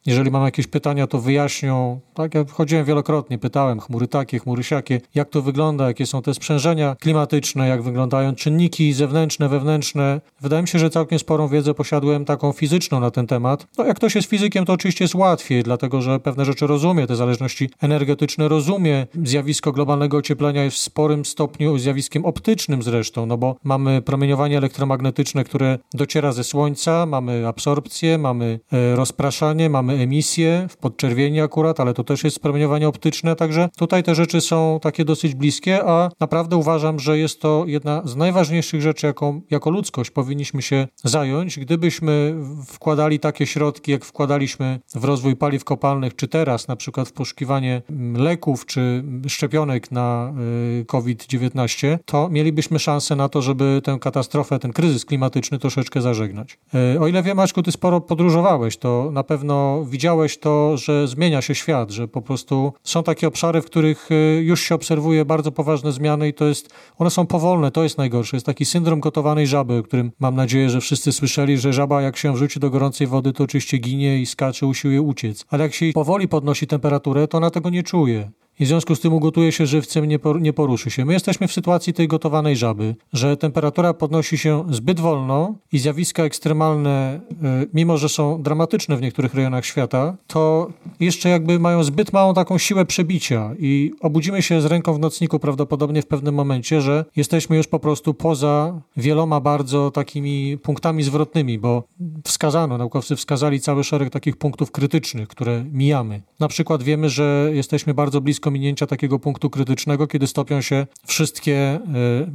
Jeżeli 0.07 0.31
mam 0.31 0.45
jakieś 0.45 0.67
pytania, 0.67 1.07
to 1.07 1.21
wyjaśnią. 1.21 2.01
Tak, 2.15 2.35
ja 2.35 2.45
chodziłem 2.53 2.85
wielokrotnie, 2.85 3.39
pytałem, 3.39 3.81
chmury 3.81 4.09
takie, 4.09 4.39
chmury 4.39 4.65
siakie, 4.65 5.01
jak 5.15 5.31
to 5.31 5.43
wygląda, 5.43 5.87
jakie 5.87 6.07
są 6.07 6.23
te 6.23 6.35
sprzężenia 6.35 6.96
klimatyczne, 7.00 7.69
jak 7.69 7.83
wyglądają 7.83 8.35
czynniki 8.35 8.93
zewnętrzne, 8.93 9.49
wewnętrzne. 9.49 10.21
Wydaje 10.41 10.62
mi 10.62 10.69
się, 10.69 10.79
że 10.79 10.91
całkiem 10.91 11.19
sporą 11.19 11.49
wiedzę 11.49 11.75
posiadłem 11.75 12.25
taką 12.25 12.53
fizyczną 12.53 13.00
na 13.00 13.11
ten 13.11 13.26
temat. 13.26 13.67
No, 13.79 13.85
jak 13.85 13.97
ktoś 13.97 14.15
jest 14.15 14.29
fizykiem, 14.29 14.65
to 14.65 14.73
oczywiście 14.73 15.05
jest 15.05 15.15
łatwiej, 15.15 15.62
dlatego 15.62 16.03
że 16.03 16.21
pewne 16.21 16.45
rzeczy 16.45 16.67
rozumie, 16.67 17.07
te 17.07 17.17
zależności 17.17 17.71
energetyczne 17.81 18.49
rozumie. 18.49 19.07
Zjawisko 19.25 19.73
globalnego 19.73 20.17
ocieplenia 20.17 20.65
jest 20.65 20.76
w 20.76 20.81
sporym 20.81 21.25
stopniu 21.25 21.79
zjawiskiem 21.79 22.25
optycznym 22.25 22.83
zresztą, 22.83 23.26
no 23.26 23.38
bo 23.38 23.57
mamy 23.65 24.03
promieniowanie 24.03 24.59
elektromagnetyczne, 24.59 25.45
które 25.45 25.79
dociera 25.95 26.33
ze 26.33 26.45
Słońca, 26.45 27.07
mamy 27.07 27.49
absorpcję, 27.49 28.19
mamy 28.19 28.61
e, 28.73 28.97
rozpraszanie, 28.97 29.71
mamy 29.71 29.93
emisję 29.93 30.67
w 30.71 30.76
podczerwieni 30.76 31.41
akurat, 31.41 31.81
ale 31.81 31.95
to 31.95 32.05
też 32.05 32.25
jest 32.25 32.41
promieniowanie 32.41 32.88
optyczne, 32.88 33.37
także 33.37 33.69
tutaj 33.76 34.03
te 34.03 34.15
rzeczy 34.15 34.41
są 34.41 34.79
takie 34.83 35.05
dosyć 35.05 35.35
bliskie, 35.35 35.85
a 35.85 36.11
naprawdę 36.21 36.57
uważam, 36.57 36.86
uważam, 36.87 37.00
że 37.00 37.19
jest 37.19 37.40
to 37.40 37.64
jedna 37.66 38.02
z 38.05 38.16
najważniejszych 38.16 38.83
rzeczy, 38.83 39.07
jaką 39.07 39.40
jako 39.50 39.71
ludzkość 39.71 40.11
powinniśmy 40.11 40.62
się 40.62 40.88
zająć. 41.05 41.59
Gdybyśmy 41.59 42.35
wkładali 42.66 43.19
takie 43.19 43.47
środki, 43.47 43.93
jak 43.93 44.05
wkładaliśmy 44.05 44.81
w 44.95 45.05
rozwój 45.05 45.37
paliw 45.37 45.64
kopalnych, 45.64 46.16
czy 46.16 46.28
teraz 46.28 46.69
na 46.69 46.76
przykład 46.76 47.09
w 47.09 47.12
poszukiwanie 47.12 47.83
leków 48.14 48.66
czy 48.66 49.05
szczepionek 49.28 49.90
na 49.90 50.33
y, 50.81 50.85
COVID-19, 50.85 51.99
to 52.05 52.28
mielibyśmy 52.28 52.78
szansę 52.78 53.16
na 53.16 53.28
to, 53.28 53.43
żeby 53.43 53.81
tę 53.85 53.99
katastrofę, 54.00 54.59
ten 54.59 54.73
kryzys 54.73 55.05
klimatyczny 55.05 55.59
troszeczkę 55.59 56.00
zażegnać. 56.00 56.59
Y, 56.95 57.00
o 57.00 57.09
ile 57.09 57.23
wiem, 57.23 57.37
Maćku, 57.37 57.62
ty 57.62 57.73
sporo 57.73 58.00
podróżowałeś, 58.00 58.76
to 58.76 59.11
na 59.12 59.23
pewno 59.23 59.85
widziałeś 59.85 60.38
to, 60.38 60.76
że 60.76 61.09
zmienia 61.09 61.43
się 61.43 61.55
świat, 61.55 61.90
że 61.90 62.09
po 62.09 62.23
prostu 62.23 62.73
są 62.85 63.02
takie 63.02 63.28
obszary, 63.28 63.62
w 63.62 63.66
których 63.66 64.11
y, 64.11 64.43
już 64.45 64.61
się 64.61 64.75
obserwuje 64.75 65.25
bardzo 65.25 65.52
poważne 65.52 65.93
zmiany 65.93 66.28
i 66.28 66.35
to 66.35 66.45
jest 66.45 66.75
one 66.99 67.11
są 67.11 67.26
powolne, 67.26 67.71
to 67.71 67.83
jest 67.83 67.99
najgorsze. 67.99 68.37
Jest 68.37 68.47
taki 68.47 68.64
syndrom 68.64 69.00
gotowanej 69.00 69.47
żaby, 69.47 69.78
o 69.78 69.83
którym 69.83 70.12
mam 70.18 70.35
nadzieję, 70.35 70.71
że 70.71 70.80
wszyscy 70.80 71.12
słyszeli, 71.12 71.59
że 71.59 71.73
żaba 71.73 72.02
jak 72.02 72.16
się 72.16 72.33
wrzuci 72.33 72.61
do 72.61 72.71
gorącej 72.71 73.06
wody, 73.06 73.33
to 73.33 73.45
oczywiście 73.45 73.78
ginie 73.78 74.18
i 74.18 74.26
skacze, 74.26 74.66
usiłuje 74.66 75.02
uciec. 75.02 75.45
Ale 75.49 75.62
jak 75.64 75.75
się 75.75 75.87
powoli 75.95 76.28
podnosi 76.28 76.66
temperaturę, 76.66 77.28
to 77.28 77.38
ona 77.38 77.50
tego 77.50 77.71
nie 77.71 77.83
czuje 77.83 78.30
i 78.61 78.65
w 78.65 78.69
związku 78.69 78.95
z 78.95 79.01
tym 79.01 79.13
ugotuje 79.13 79.53
się 79.53 79.67
żywcem, 79.67 80.05
nie, 80.05 80.19
por, 80.19 80.41
nie 80.41 80.53
poruszy 80.53 80.91
się. 80.91 81.05
My 81.05 81.13
jesteśmy 81.13 81.49
w 81.49 81.53
sytuacji 81.53 81.93
tej 81.93 82.09
gotowanej 82.09 82.57
żaby, 82.57 82.97
że 83.13 83.37
temperatura 83.37 83.95
podnosi 83.95 84.39
się 84.39 84.65
zbyt 84.71 85.00
wolno 85.00 85.54
i 85.73 85.78
zjawiska 85.78 86.23
ekstremalne, 86.23 87.21
y, 87.63 87.69
mimo 87.75 87.99
że 87.99 88.09
są 88.09 88.43
dramatyczne 88.43 88.97
w 88.97 89.00
niektórych 89.00 89.35
rejonach 89.35 89.67
świata, 89.67 90.17
to 90.26 90.69
jeszcze 91.00 91.28
jakby 91.28 91.59
mają 91.59 91.85
zbyt 91.85 92.13
małą 92.13 92.35
taką 92.35 92.59
siłę 92.59 92.85
przebicia 92.85 93.50
i 93.59 93.93
obudzimy 94.00 94.43
się 94.43 94.61
z 94.61 94.65
ręką 94.65 94.95
w 94.95 94.99
nocniku 94.99 95.39
prawdopodobnie 95.39 96.02
w 96.02 96.07
pewnym 96.07 96.35
momencie, 96.35 96.80
że 96.80 97.04
jesteśmy 97.17 97.57
już 97.57 97.67
po 97.67 97.78
prostu 97.78 98.15
poza 98.15 98.80
wieloma 98.97 99.41
bardzo 99.41 99.91
takimi 99.91 100.59
punktami 100.59 101.02
zwrotnymi, 101.02 101.59
bo 101.59 101.83
wskazano, 102.25 102.78
naukowcy 102.78 103.17
wskazali 103.17 103.61
cały 103.61 103.85
szereg 103.85 104.11
takich 104.11 104.37
punktów 104.37 104.71
krytycznych, 104.71 105.28
które 105.28 105.65
mijamy. 105.73 106.23
Na 106.41 106.49
przykład 106.49 106.83
wiemy, 106.83 107.11
że 107.11 107.50
jesteśmy 107.52 107.95
bardzo 107.95 108.21
blisko 108.21 108.46
blisko 108.47 108.50
minięcia 108.50 108.87
takiego 108.87 109.19
punktu 109.19 109.50
krytycznego, 109.50 110.06
kiedy 110.06 110.26
stopią 110.26 110.61
się 110.61 110.87
wszystkie 111.06 111.56
e, 111.56 111.80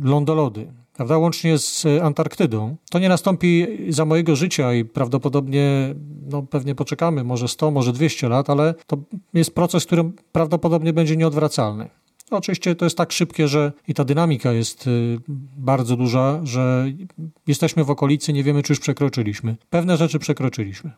lądolody. 0.04 0.68
Prawda, 0.94 1.18
łącznie 1.18 1.58
z 1.58 1.86
e, 1.86 2.04
Antarktydą. 2.04 2.76
To 2.92 3.00
nie 3.00 3.10
nastąpi 3.10 3.68
za 3.90 4.06
mojego 4.06 4.36
życia 4.36 4.74
i 4.74 4.86
prawdopodobnie, 4.86 5.96
no 6.32 6.44
pewnie 6.44 6.76
poczekamy, 6.76 7.24
może 7.24 7.48
100, 7.48 7.72
może 7.72 7.94
200 7.94 8.30
lat, 8.30 8.50
ale 8.50 8.74
to 8.88 8.98
jest 9.34 9.56
proces, 9.56 9.86
który 9.86 10.12
prawdopodobnie 10.32 10.94
będzie 10.94 11.18
nieodwracalny. 11.18 11.90
Oczywiście 12.32 12.76
to 12.76 12.86
jest 12.86 12.98
tak 12.98 13.12
szybkie, 13.12 13.48
że 13.48 13.72
i 13.88 13.94
ta 13.94 14.04
dynamika 14.04 14.52
jest 14.52 14.88
e, 14.88 14.92
bardzo 15.58 15.96
duża, 15.96 16.40
że 16.44 16.92
jesteśmy 17.48 17.84
w 17.84 17.90
okolicy, 17.90 18.34
nie 18.34 18.44
wiemy, 18.44 18.64
czy 18.64 18.74
już 18.74 18.80
przekroczyliśmy. 18.80 19.56
Pewne 19.70 19.98
rzeczy 19.98 20.20
przekroczyliśmy. 20.20 20.92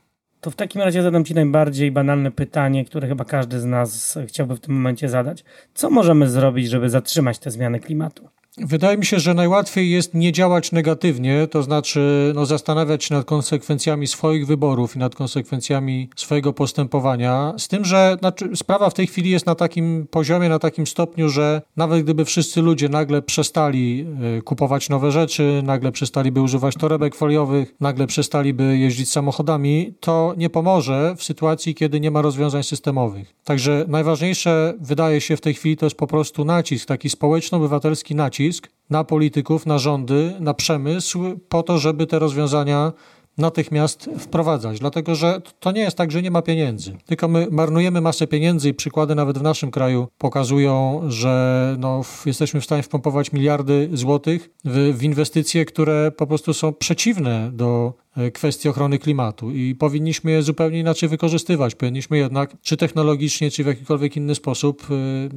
To 0.43 0.51
w 0.51 0.56
takim 0.56 0.82
razie 0.82 1.03
zadam 1.03 1.25
Ci 1.25 1.34
najbardziej 1.34 1.91
banalne 1.91 2.32
pytanie, 2.32 2.86
które 2.86 3.08
chyba 3.08 3.25
każdy 3.25 3.60
z 3.60 3.65
nas 3.65 4.17
chciałby 4.27 4.56
w 4.56 4.60
tym 4.60 4.73
momencie 4.73 5.10
zadać. 5.10 5.43
Co 5.73 5.89
możemy 5.89 6.29
zrobić, 6.29 6.69
żeby 6.69 6.89
zatrzymać 6.89 7.39
te 7.39 7.51
zmiany 7.51 7.79
klimatu? 7.79 8.29
Wydaje 8.58 8.98
mi 8.98 9.06
się, 9.06 9.20
że 9.20 9.34
najłatwiej 9.34 9.89
jest 9.92 10.13
nie 10.13 10.32
działać 10.32 10.72
negatywnie, 10.72 11.48
to 11.48 11.63
znaczy 11.63 12.32
no, 12.36 12.46
zastanawiać 12.46 13.04
się 13.04 13.16
nad 13.16 13.26
konsekwencjami 13.26 14.08
swoich 14.08 14.48
wyborów 14.48 14.96
i 14.96 15.00
nad 15.00 15.16
konsekwencjami 15.16 16.10
swojego 16.16 16.54
postępowania. 16.54 17.54
Z 17.58 17.68
tym, 17.68 17.86
że 17.86 18.18
znaczy, 18.20 18.50
sprawa 18.56 18.89
w 18.89 18.94
tej 18.94 19.08
chwili 19.08 19.30
jest 19.30 19.46
na 19.46 19.56
takim 19.56 20.08
poziomie, 20.12 20.50
na 20.50 20.60
takim 20.60 20.88
stopniu, 20.88 21.30
że 21.30 21.62
nawet 21.78 22.04
gdyby 22.04 22.26
wszyscy 22.26 22.62
ludzie 22.62 22.89
nagle 22.89 23.22
przestali 23.22 24.06
y, 24.38 24.42
kupować 24.42 24.89
nowe 24.89 25.12
rzeczy, 25.12 25.62
nagle 25.63 25.92
przestaliby 25.92 26.42
używać 26.42 26.76
torebek 26.76 27.16
foliowych, 27.16 27.76
nagle 27.80 28.08
przestaliby 28.08 28.78
jeździć 28.78 29.12
samochodami, 29.12 29.94
to 30.00 30.34
nie 30.38 30.50
pomoże 30.50 31.16
w 31.18 31.24
sytuacji, 31.24 31.76
kiedy 31.76 32.00
nie 32.00 32.12
ma 32.12 32.22
rozwiązań 32.22 32.63
systemowych. 32.63 33.34
Także 33.44 33.86
najważniejsze 33.88 34.74
wydaje 34.80 35.22
się 35.22 35.38
w 35.38 35.42
tej 35.42 35.54
chwili 35.54 35.78
to 35.78 35.86
jest 35.86 35.98
po 35.98 36.08
prostu 36.08 36.46
nacisk, 36.46 36.88
taki 36.88 37.10
społeczno-obywatelski 37.10 38.16
nacisk 38.16 38.42
nacisk 38.43 38.69
na 38.89 39.03
polityków, 39.03 39.65
na 39.65 39.79
rządy, 39.79 40.34
na 40.39 40.53
przemysł, 40.53 41.19
po 41.49 41.63
to, 41.63 41.77
żeby 41.77 42.08
te 42.08 42.19
rozwiązania 42.19 42.93
natychmiast 43.38 44.10
wprowadzać, 44.19 44.79
dlatego 44.79 45.15
że 45.15 45.41
to 45.60 45.71
nie 45.71 45.82
jest 45.82 45.97
tak, 45.97 46.12
że 46.12 46.21
nie 46.21 46.32
ma 46.32 46.41
pieniędzy, 46.41 46.97
tylko 47.06 47.27
my 47.27 47.47
marnujemy 47.51 48.01
masę 48.01 48.27
pieniędzy 48.27 48.69
i 48.69 48.73
przykłady 48.73 49.15
nawet 49.15 49.38
w 49.38 49.41
naszym 49.41 49.71
kraju 49.71 50.08
pokazują, 50.17 51.01
że 51.08 51.75
no, 51.79 52.01
jesteśmy 52.25 52.62
w 52.62 52.65
stanie 52.65 52.84
wpompować 52.84 53.32
miliardy 53.32 53.89
złotych 53.93 54.49
w, 54.65 54.97
w 54.97 55.03
inwestycje, 55.03 55.65
które 55.65 56.12
po 56.12 56.27
prostu 56.27 56.53
są 56.53 56.73
przeciwne 56.73 57.51
do 57.53 57.93
kwestii 58.34 58.69
ochrony 58.69 58.99
klimatu 58.99 59.52
i 59.52 59.76
powinniśmy 59.76 60.32
je 60.32 60.41
zupełnie 60.41 60.80
inaczej 60.80 61.10
wykorzystywać. 61.10 61.76
Powinniśmy 61.76 62.17
jednak, 62.17 62.56
czy 62.62 62.78
technologicznie, 62.78 63.52
czy 63.52 63.63
w 63.63 63.67
jakikolwiek 63.67 64.17
inny 64.17 64.36
sposób, 64.36 64.88
e, 64.91 64.95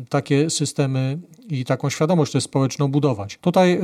takie 0.08 0.50
systemy 0.50 1.18
i 1.48 1.64
taką 1.64 1.90
świadomość 1.90 2.32
też 2.32 2.44
społeczną 2.44 2.88
budować. 2.88 3.38
Tutaj 3.40 3.72
e, 3.72 3.80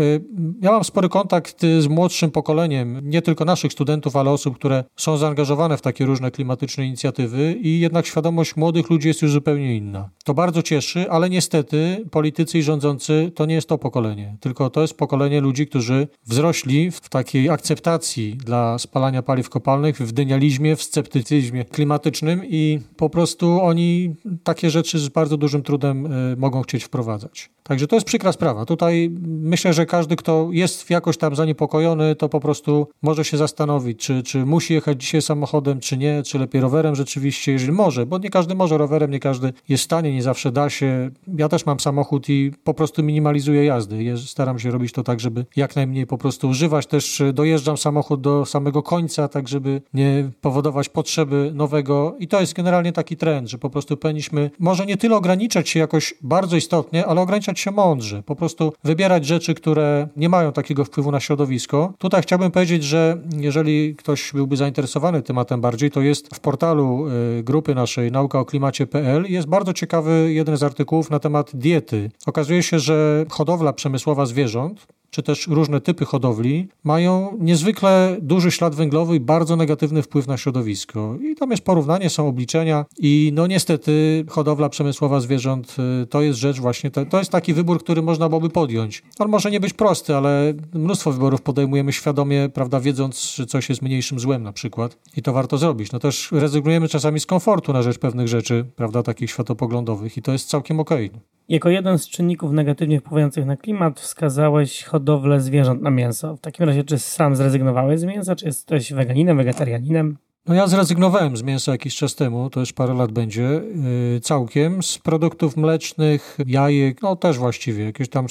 ja 0.62 0.72
mam 0.72 0.84
spory 0.84 1.08
kontakt 1.08 1.60
z 1.78 1.86
młodszym 1.86 2.30
pokoleniem, 2.30 3.00
nie 3.02 3.22
tylko 3.22 3.44
naszych 3.44 3.72
studentów, 3.72 4.16
ale 4.16 4.30
osób, 4.30 4.54
które 4.54 4.84
są 4.96 5.16
zaangażowane 5.16 5.76
w 5.76 5.82
takie 5.82 6.06
różne 6.06 6.30
klimatyczne 6.30 6.86
inicjatywy 6.86 7.52
i 7.52 7.80
jednak 7.80 8.06
świadomość 8.06 8.56
młodych 8.56 8.90
ludzi 8.90 9.08
jest 9.08 9.22
już 9.22 9.32
zupełnie 9.32 9.76
inna. 9.76 10.10
To 10.24 10.34
bardzo 10.34 10.62
cieszy, 10.62 11.10
ale 11.10 11.30
niestety 11.30 12.04
politycy 12.10 12.58
i 12.58 12.62
rządzący 12.62 13.32
to 13.34 13.46
nie 13.46 13.54
jest 13.54 13.68
to 13.68 13.78
pokolenie, 13.78 14.36
tylko 14.40 14.70
to 14.70 14.82
jest 14.82 14.94
pokolenie 14.94 15.40
ludzi, 15.40 15.66
którzy 15.66 16.08
wzrośli 16.26 16.90
w 16.90 17.08
takiej 17.08 17.50
akceptacji 17.50 18.36
dla 18.36 18.78
spalania 18.82 19.22
paliw 19.22 19.50
kopalnych, 19.50 19.96
w 19.96 20.12
dynializmie, 20.12 20.76
w 20.76 20.82
sceptycyzmie 20.82 21.64
klimatycznym 21.64 22.42
i 22.44 22.80
po 22.96 23.10
prostu 23.10 23.60
oni 23.62 24.14
takie 24.44 24.70
rzeczy 24.70 24.98
z 24.98 25.08
bardzo 25.08 25.36
dużym 25.36 25.62
trudem 25.62 26.06
y, 26.06 26.36
mogą 26.36 26.62
chcieć 26.62 26.84
wprowadzać. 26.84 27.50
Także 27.62 27.86
to 27.86 27.96
jest 27.96 28.06
przykra 28.06 28.32
sprawa. 28.32 28.64
Tutaj 28.66 29.10
myślę, 29.26 29.72
że 29.72 29.86
każdy, 29.86 30.16
kto 30.16 30.48
jest 30.52 30.90
jakoś 30.90 31.16
tam 31.16 31.36
zaniepokojony, 31.36 32.16
to 32.16 32.28
po 32.28 32.40
prostu 32.40 32.86
może 33.02 33.24
się 33.24 33.36
zastanowić, 33.36 33.98
czy, 33.98 34.22
czy 34.22 34.46
musi 34.46 34.74
jechać 34.74 35.02
dzisiaj 35.02 35.22
samochodem, 35.22 35.80
czy 35.80 35.96
nie, 35.96 36.22
czy 36.22 36.38
lepiej 36.38 36.60
rowerem 36.60 36.94
rzeczywiście, 36.94 37.52
jeżeli 37.52 37.72
może, 37.72 38.06
bo 38.06 38.18
nie 38.18 38.30
każdy 38.30 38.54
może 38.54 38.78
rowerem, 38.78 39.10
nie 39.10 39.20
każdy 39.20 39.52
jest 39.68 39.82
w 39.82 39.84
stanie, 39.84 40.14
nie 40.14 40.22
zawsze 40.22 40.52
da 40.52 40.70
się. 40.70 41.10
Ja 41.36 41.48
też 41.48 41.66
mam 41.66 41.80
samochód 41.80 42.28
i 42.28 42.52
po 42.64 42.74
prostu 42.74 43.02
minimalizuję 43.02 43.64
jazdy. 43.64 44.14
Staram 44.26 44.58
się 44.58 44.70
robić 44.70 44.92
to 44.92 45.02
tak, 45.02 45.20
żeby 45.20 45.46
jak 45.56 45.76
najmniej 45.76 46.06
po 46.06 46.18
prostu 46.18 46.48
używać. 46.48 46.86
Też 46.86 47.22
dojeżdżam 47.32 47.76
samochód 47.76 48.20
do 48.20 48.46
samego 48.46 48.71
końca, 48.80 49.28
tak 49.28 49.48
żeby 49.48 49.82
nie 49.94 50.30
powodować 50.40 50.88
potrzeby 50.88 51.50
nowego 51.54 52.16
i 52.18 52.28
to 52.28 52.40
jest 52.40 52.54
generalnie 52.54 52.92
taki 52.92 53.16
trend, 53.16 53.48
że 53.48 53.58
po 53.58 53.70
prostu 53.70 53.96
powinniśmy 53.96 54.50
może 54.58 54.86
nie 54.86 54.96
tyle 54.96 55.16
ograniczać 55.16 55.68
się 55.68 55.80
jakoś 55.80 56.14
bardzo 56.20 56.56
istotnie, 56.56 57.06
ale 57.06 57.20
ograniczać 57.20 57.60
się 57.60 57.70
mądrze. 57.70 58.22
Po 58.22 58.36
prostu 58.36 58.72
wybierać 58.84 59.26
rzeczy, 59.26 59.54
które 59.54 60.08
nie 60.16 60.28
mają 60.28 60.52
takiego 60.52 60.84
wpływu 60.84 61.10
na 61.10 61.20
środowisko. 61.20 61.92
Tutaj 61.98 62.22
chciałbym 62.22 62.50
powiedzieć, 62.50 62.84
że 62.84 63.22
jeżeli 63.36 63.96
ktoś 63.96 64.32
byłby 64.32 64.56
zainteresowany 64.56 65.22
tematem 65.22 65.60
bardziej, 65.60 65.90
to 65.90 66.00
jest 66.00 66.34
w 66.34 66.40
portalu 66.40 67.08
y, 67.38 67.42
grupy 67.42 67.74
naszej 67.74 68.12
naukaoklimacie.pl 68.12 69.24
jest 69.28 69.48
bardzo 69.48 69.72
ciekawy 69.72 70.32
jeden 70.32 70.56
z 70.56 70.62
artykułów 70.62 71.10
na 71.10 71.18
temat 71.18 71.50
diety. 71.54 72.10
Okazuje 72.26 72.62
się, 72.62 72.78
że 72.78 73.26
hodowla 73.30 73.72
przemysłowa 73.72 74.26
zwierząt 74.26 74.86
czy 75.12 75.22
też 75.22 75.48
różne 75.48 75.80
typy 75.80 76.04
hodowli 76.04 76.68
mają 76.84 77.36
niezwykle 77.40 78.16
duży 78.22 78.50
ślad 78.50 78.74
węglowy 78.74 79.16
i 79.16 79.20
bardzo 79.20 79.56
negatywny 79.56 80.02
wpływ 80.02 80.26
na 80.26 80.36
środowisko. 80.36 81.16
I 81.22 81.34
tam 81.34 81.50
jest 81.50 81.64
porównanie, 81.64 82.10
są 82.10 82.28
obliczenia 82.28 82.84
i 82.98 83.30
no 83.34 83.46
niestety 83.46 84.24
hodowla 84.28 84.68
przemysłowa 84.68 85.20
zwierząt 85.20 85.76
y, 86.02 86.06
to 86.06 86.22
jest 86.22 86.38
rzecz 86.38 86.60
właśnie, 86.60 86.90
to, 86.90 87.06
to 87.06 87.18
jest 87.18 87.30
taki 87.30 87.54
wybór, 87.54 87.84
który 87.84 88.02
można 88.02 88.28
byłoby 88.28 88.50
podjąć. 88.50 89.02
On 89.18 89.28
może 89.28 89.50
nie 89.50 89.60
być 89.60 89.72
prosty, 89.72 90.16
ale 90.16 90.54
mnóstwo 90.74 91.12
wyborów 91.12 91.42
podejmujemy 91.42 91.92
świadomie, 91.92 92.48
prawda, 92.54 92.80
wiedząc, 92.80 93.34
że 93.34 93.46
coś 93.46 93.68
jest 93.68 93.82
mniejszym 93.82 94.20
złem 94.20 94.42
na 94.42 94.52
przykład 94.52 94.98
i 95.16 95.22
to 95.22 95.32
warto 95.32 95.58
zrobić. 95.58 95.92
No 95.92 95.98
też 95.98 96.32
rezygnujemy 96.32 96.88
czasami 96.88 97.20
z 97.20 97.26
komfortu 97.26 97.72
na 97.72 97.82
rzecz 97.82 97.98
pewnych 97.98 98.28
rzeczy, 98.28 98.64
prawda, 98.76 99.02
takich 99.02 99.30
światopoglądowych 99.30 100.16
i 100.16 100.22
to 100.22 100.32
jest 100.32 100.48
całkiem 100.48 100.80
okej. 100.80 101.06
Okay. 101.06 101.20
Jako 101.48 101.68
jeden 101.68 101.98
z 101.98 102.08
czynników 102.08 102.52
negatywnie 102.52 103.00
wpływających 103.00 103.46
na 103.46 103.56
klimat 103.56 104.00
wskazałeś 104.00 104.84
hodowlę 104.84 105.01
zwierząt 105.38 105.82
na 105.82 105.90
mięso. 105.90 106.36
W 106.36 106.40
takim 106.40 106.66
razie, 106.66 106.84
czy 106.84 106.98
sam 106.98 107.36
zrezygnowałeś 107.36 108.00
z 108.00 108.04
mięsa, 108.04 108.36
czy 108.36 108.46
jesteś 108.46 108.92
weganinem, 108.92 109.36
wegetarianinem? 109.36 110.16
No 110.46 110.54
ja 110.54 110.66
zrezygnowałem 110.66 111.36
z 111.36 111.42
mięsa 111.42 111.72
jakiś 111.72 111.96
czas 111.96 112.14
temu, 112.14 112.50
to 112.50 112.60
już 112.60 112.72
parę 112.72 112.94
lat 112.94 113.12
będzie, 113.12 113.42
yy, 113.42 114.20
całkiem. 114.20 114.82
Z 114.82 114.98
produktów 114.98 115.56
mlecznych, 115.56 116.38
jajek, 116.46 117.02
no 117.02 117.16
też 117.16 117.38
właściwie, 117.38 117.84
jakieś 117.84 118.08
tam 118.08 118.26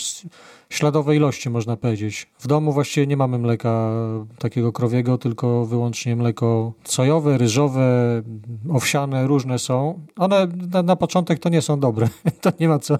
śladowe 0.69 1.15
ilości 1.15 1.49
można 1.49 1.77
powiedzieć. 1.77 2.29
W 2.39 2.47
domu 2.47 2.73
właściwie 2.73 3.07
nie 3.07 3.17
mamy 3.17 3.38
mleka 3.38 3.91
takiego 4.39 4.71
krowiego, 4.71 5.17
tylko 5.17 5.65
wyłącznie 5.65 6.15
mleko 6.15 6.73
sojowe, 6.84 7.38
ryżowe, 7.38 7.84
owsiane, 8.69 9.27
różne 9.27 9.60
są. 9.60 9.99
One 10.17 10.47
na, 10.71 10.84
na 10.84 10.95
początek 10.95 11.39
to 11.39 11.49
nie 11.49 11.62
są 11.62 11.79
dobre, 11.79 12.07
to 12.41 12.51
nie 12.60 12.67
ma 12.67 12.79
co, 12.79 12.97